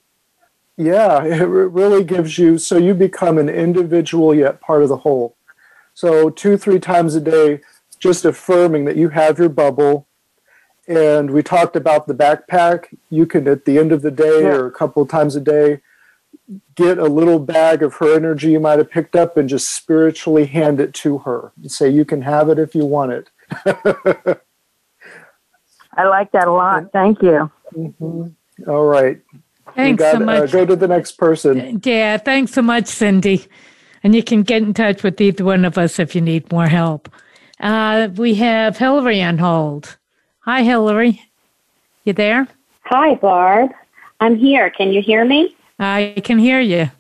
[0.77, 5.37] yeah, it really gives you so you become an individual yet part of the whole.
[6.01, 7.61] So two, three times a day,
[7.99, 10.07] just affirming that you have your bubble.
[10.89, 12.87] And we talked about the backpack.
[13.11, 15.83] You can, at the end of the day or a couple of times a day,
[16.75, 20.47] get a little bag of her energy you might have picked up and just spiritually
[20.47, 23.29] hand it to her and say, You can have it if you want it.
[25.99, 26.93] I like that a lot.
[26.95, 27.51] Thank you.
[28.67, 29.21] All right.
[29.75, 30.43] Thanks you so much.
[30.45, 31.79] Uh, go to the next person.
[31.85, 33.47] Yeah, thanks so much, Cindy.
[34.03, 36.69] And you can get in touch with either one of us if you need more
[36.69, 37.09] help.
[37.59, 39.97] Uh, we have Hillary on hold.
[40.41, 41.23] Hi, Hillary.
[42.05, 42.49] You there?
[42.85, 43.71] Hi, Barb.
[44.21, 44.71] I'm here.
[44.71, 45.55] Can you hear me?
[45.79, 46.91] I can hear you.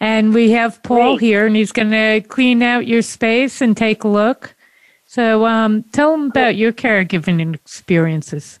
[0.00, 4.04] And we have Paul here, and he's going to clean out your space and take
[4.04, 4.54] a look.
[5.06, 8.58] So um, tell him about your caregiving experiences.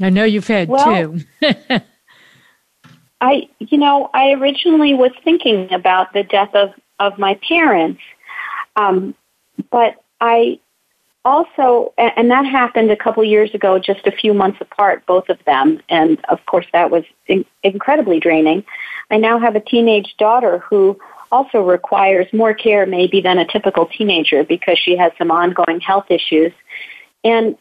[0.00, 1.80] I know you've had Well- two.
[3.20, 8.00] I, you know, I originally was thinking about the death of, of my parents,
[8.76, 9.14] um,
[9.70, 10.58] but I
[11.24, 15.38] also, and that happened a couple years ago, just a few months apart, both of
[15.46, 18.64] them, and of course that was in- incredibly draining.
[19.10, 20.98] I now have a teenage daughter who
[21.32, 26.06] also requires more care maybe than a typical teenager because she has some ongoing health
[26.10, 26.52] issues.
[27.24, 27.56] And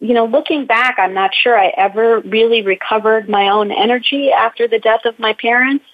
[0.00, 4.68] you know, looking back, I'm not sure I ever really recovered my own energy after
[4.68, 5.84] the death of my parents.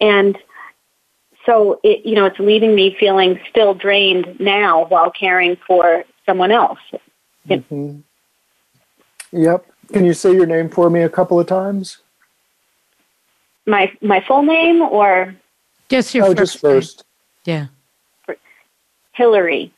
[0.00, 0.38] And
[1.44, 6.52] so it, you know, it's leaving me feeling still drained now while caring for someone
[6.52, 6.78] else.
[7.48, 8.02] Mhm.
[9.32, 9.66] Yep.
[9.92, 11.98] Can you say your name for me a couple of times?
[13.68, 15.36] my my full name or
[15.88, 17.04] just your oh, first just first.
[17.46, 17.70] Name.
[18.26, 18.36] Yeah.
[19.12, 19.72] Hillary.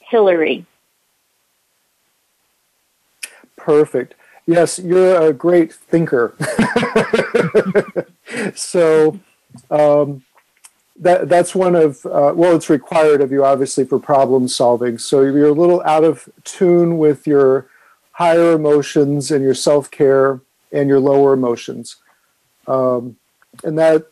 [0.00, 0.66] Hillary.
[3.60, 4.14] Perfect.
[4.46, 6.34] Yes, you're a great thinker.
[8.54, 9.20] so
[9.70, 10.24] um,
[10.98, 14.96] that that's one of uh, well, it's required of you obviously for problem solving.
[14.96, 17.66] So you're a little out of tune with your
[18.12, 20.40] higher emotions and your self care
[20.72, 21.96] and your lower emotions,
[22.66, 23.16] um,
[23.62, 24.06] and that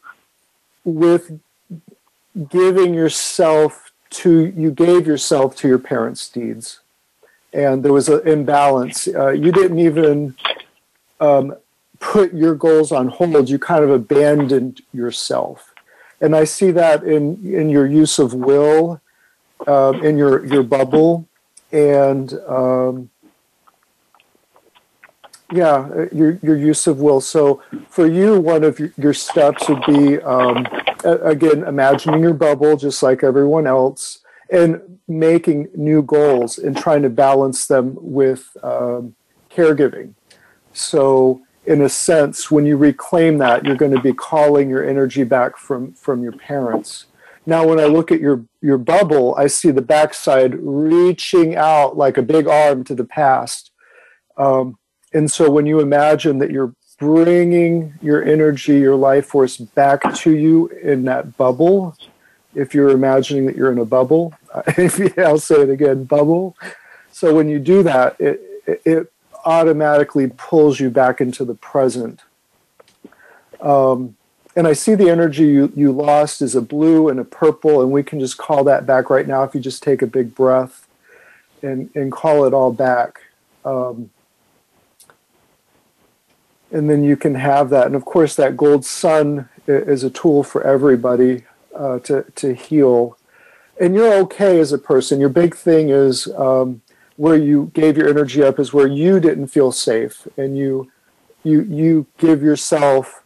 [0.84, 1.40] with
[2.50, 6.80] giving yourself to you gave yourself to your parents' deeds
[7.52, 9.08] and there was an imbalance.
[9.08, 10.34] Uh, you didn't even
[11.20, 11.54] um,
[12.00, 13.48] put your goals on hold.
[13.48, 15.74] You kind of abandoned yourself,
[16.20, 19.00] and I see that in in your use of will,
[19.66, 21.26] uh, in your your bubble,
[21.72, 23.10] and um,
[25.50, 27.20] yeah, your your use of will.
[27.20, 30.66] So for you, one of your, your steps would be um,
[31.04, 34.20] again imagining your bubble, just like everyone else
[34.50, 39.14] and making new goals and trying to balance them with um,
[39.50, 40.14] caregiving.
[40.72, 45.24] So, in a sense, when you reclaim that, you're going to be calling your energy
[45.24, 47.06] back from from your parents.
[47.44, 52.16] Now, when I look at your your bubble, I see the backside reaching out like
[52.16, 53.70] a big arm to the past.
[54.36, 54.78] Um,
[55.12, 60.36] and so, when you imagine that you're bringing your energy, your life force back to
[60.36, 61.96] you in that bubble,
[62.54, 64.34] if you're imagining that you're in a bubble.
[64.54, 66.56] I'll say it again, bubble.
[67.12, 68.40] So when you do that, it,
[68.84, 69.12] it
[69.44, 72.20] automatically pulls you back into the present.
[73.60, 74.16] Um,
[74.56, 77.90] and I see the energy you, you lost is a blue and a purple, and
[77.90, 80.86] we can just call that back right now if you just take a big breath
[81.62, 83.20] and, and call it all back.
[83.64, 84.10] Um,
[86.70, 87.86] and then you can have that.
[87.86, 91.44] And of course, that gold sun is a tool for everybody
[91.78, 93.16] uh, to to heal,
[93.80, 95.20] and you're okay as a person.
[95.20, 96.82] Your big thing is um,
[97.16, 100.90] where you gave your energy up is where you didn't feel safe, and you
[101.44, 103.22] you you give yourself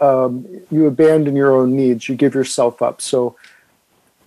[0.00, 2.08] um, you abandon your own needs.
[2.08, 3.00] You give yourself up.
[3.00, 3.36] So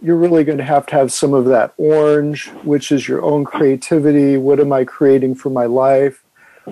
[0.02, 3.44] you're really going to have to have some of that orange, which is your own
[3.44, 4.38] creativity.
[4.38, 6.24] What am I creating for my life?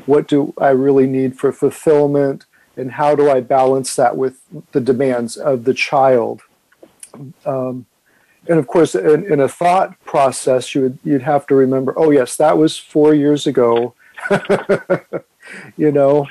[0.05, 2.45] What do I really need for fulfillment?
[2.77, 4.41] And how do I balance that with
[4.73, 6.41] the demands of the child?
[7.45, 7.85] Um,
[8.47, 12.11] and of course, in, in, a thought process, you would you'd have to remember, oh
[12.11, 13.95] yes, that was four years ago.
[15.77, 16.27] you know,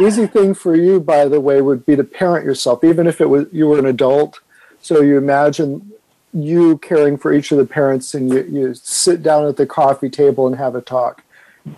[0.00, 3.28] easy thing for you, by the way, would be to parent yourself, even if it
[3.28, 4.40] was you were an adult.
[4.80, 5.92] So you imagine
[6.34, 10.10] you caring for each of the parents, and you, you sit down at the coffee
[10.10, 11.22] table and have a talk.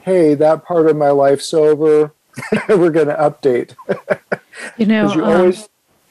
[0.03, 2.13] Hey, that part of my life's over.
[2.69, 3.75] we're going to update.
[4.77, 5.55] you know, you um,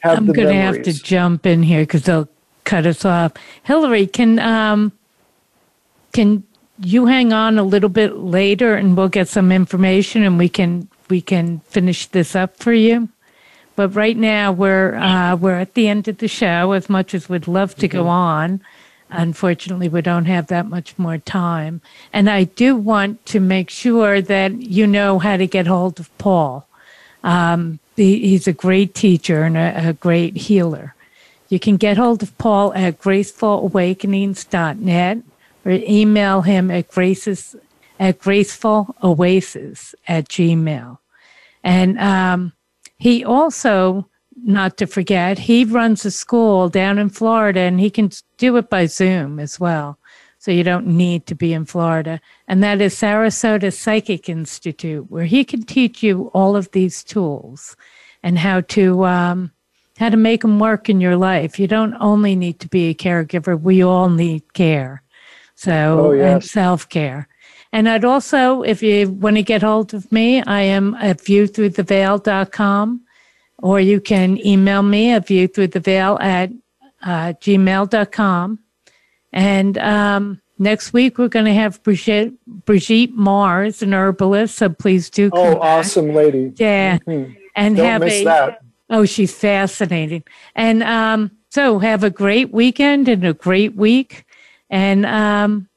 [0.04, 2.30] I'm going to have to jump in here because they'll
[2.64, 3.34] cut us off.
[3.64, 4.92] Hillary, can um,
[6.12, 6.44] can
[6.80, 10.88] you hang on a little bit later, and we'll get some information, and we can
[11.10, 13.10] we can finish this up for you.
[13.76, 16.74] But right now we're uh, we're at the end of the show.
[16.74, 18.62] As much as we'd love to go on,
[19.10, 21.82] unfortunately we don't have that much more time.
[22.12, 26.16] And I do want to make sure that you know how to get hold of
[26.18, 26.68] Paul.
[27.24, 30.94] Um, he, he's a great teacher and a, a great healer.
[31.54, 35.18] You can get hold of Paul at gracefulawakenings.net
[35.64, 37.56] or email him at graces
[38.00, 40.98] at gracefulaoasis at gmail.
[41.64, 42.54] And um,
[42.98, 44.10] he also,
[44.44, 48.68] not to forget, he runs a school down in Florida and he can do it
[48.68, 50.00] by Zoom as well.
[50.40, 52.20] So you don't need to be in Florida.
[52.48, 57.78] And that is Sarasota Psychic Institute, where he can teach you all of these tools
[58.24, 59.52] and how to um,
[59.98, 61.60] how to make them work in your life.
[61.60, 65.04] You don't only need to be a caregiver, we all need care.
[65.56, 66.34] So, oh, yes.
[66.34, 67.28] and self care.
[67.72, 73.02] And I'd also, if you want to get hold of me, I am at viewthroughtheveil.com
[73.58, 76.52] or you can email me at viewthroughtheveil at
[77.02, 78.60] uh, gmail.com.
[79.32, 84.56] And um, next week, we're going to have Brigitte, Brigitte Mars, an herbalist.
[84.56, 85.32] So please do.
[85.32, 85.40] Come.
[85.40, 86.54] Oh, awesome lady.
[86.56, 87.00] Yeah.
[87.00, 87.34] Mm-hmm.
[87.56, 88.63] And Don't have miss a, that.
[88.90, 90.24] Oh, she's fascinating.
[90.56, 94.26] And um, so have a great weekend and a great week.
[94.70, 95.70] And um,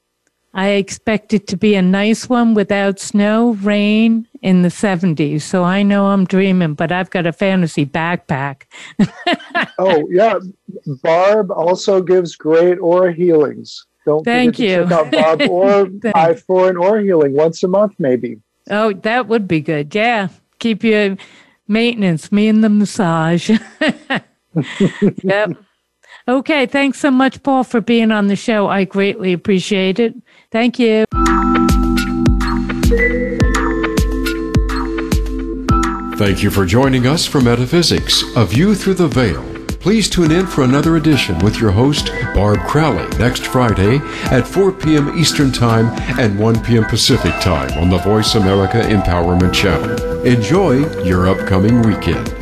[0.55, 5.43] I expect it to be a nice one without snow, rain in the 70s.
[5.43, 8.63] So I know I'm dreaming, but I've got a fantasy backpack.
[9.79, 10.39] oh, yeah.
[11.03, 13.85] Barb also gives great aura healings.
[14.07, 14.83] Don't Thank forget you.
[14.85, 18.41] to check out Barb or I for an aura healing once a month, maybe.
[18.71, 19.95] Oh, that would be good.
[19.95, 20.29] Yeah.
[20.59, 21.19] Keep you
[21.69, 23.51] Maintenance, me and the massage.
[25.23, 25.57] yep.
[26.29, 28.69] Okay, thanks so much, Paul, for being on the show.
[28.69, 30.15] I greatly appreciate it.
[30.51, 31.05] Thank you.
[36.17, 39.45] Thank you for joining us for Metaphysics, A View Through the Veil.
[39.81, 43.99] Please tune in for another edition with your host, Barb Crowley, next Friday
[44.33, 45.17] at 4 p.m.
[45.17, 45.87] Eastern Time
[46.19, 46.87] and 1 p.m.
[46.87, 50.16] Pacific Time on the Voice America Empowerment Channel.
[50.27, 52.36] Enjoy your upcoming weekend.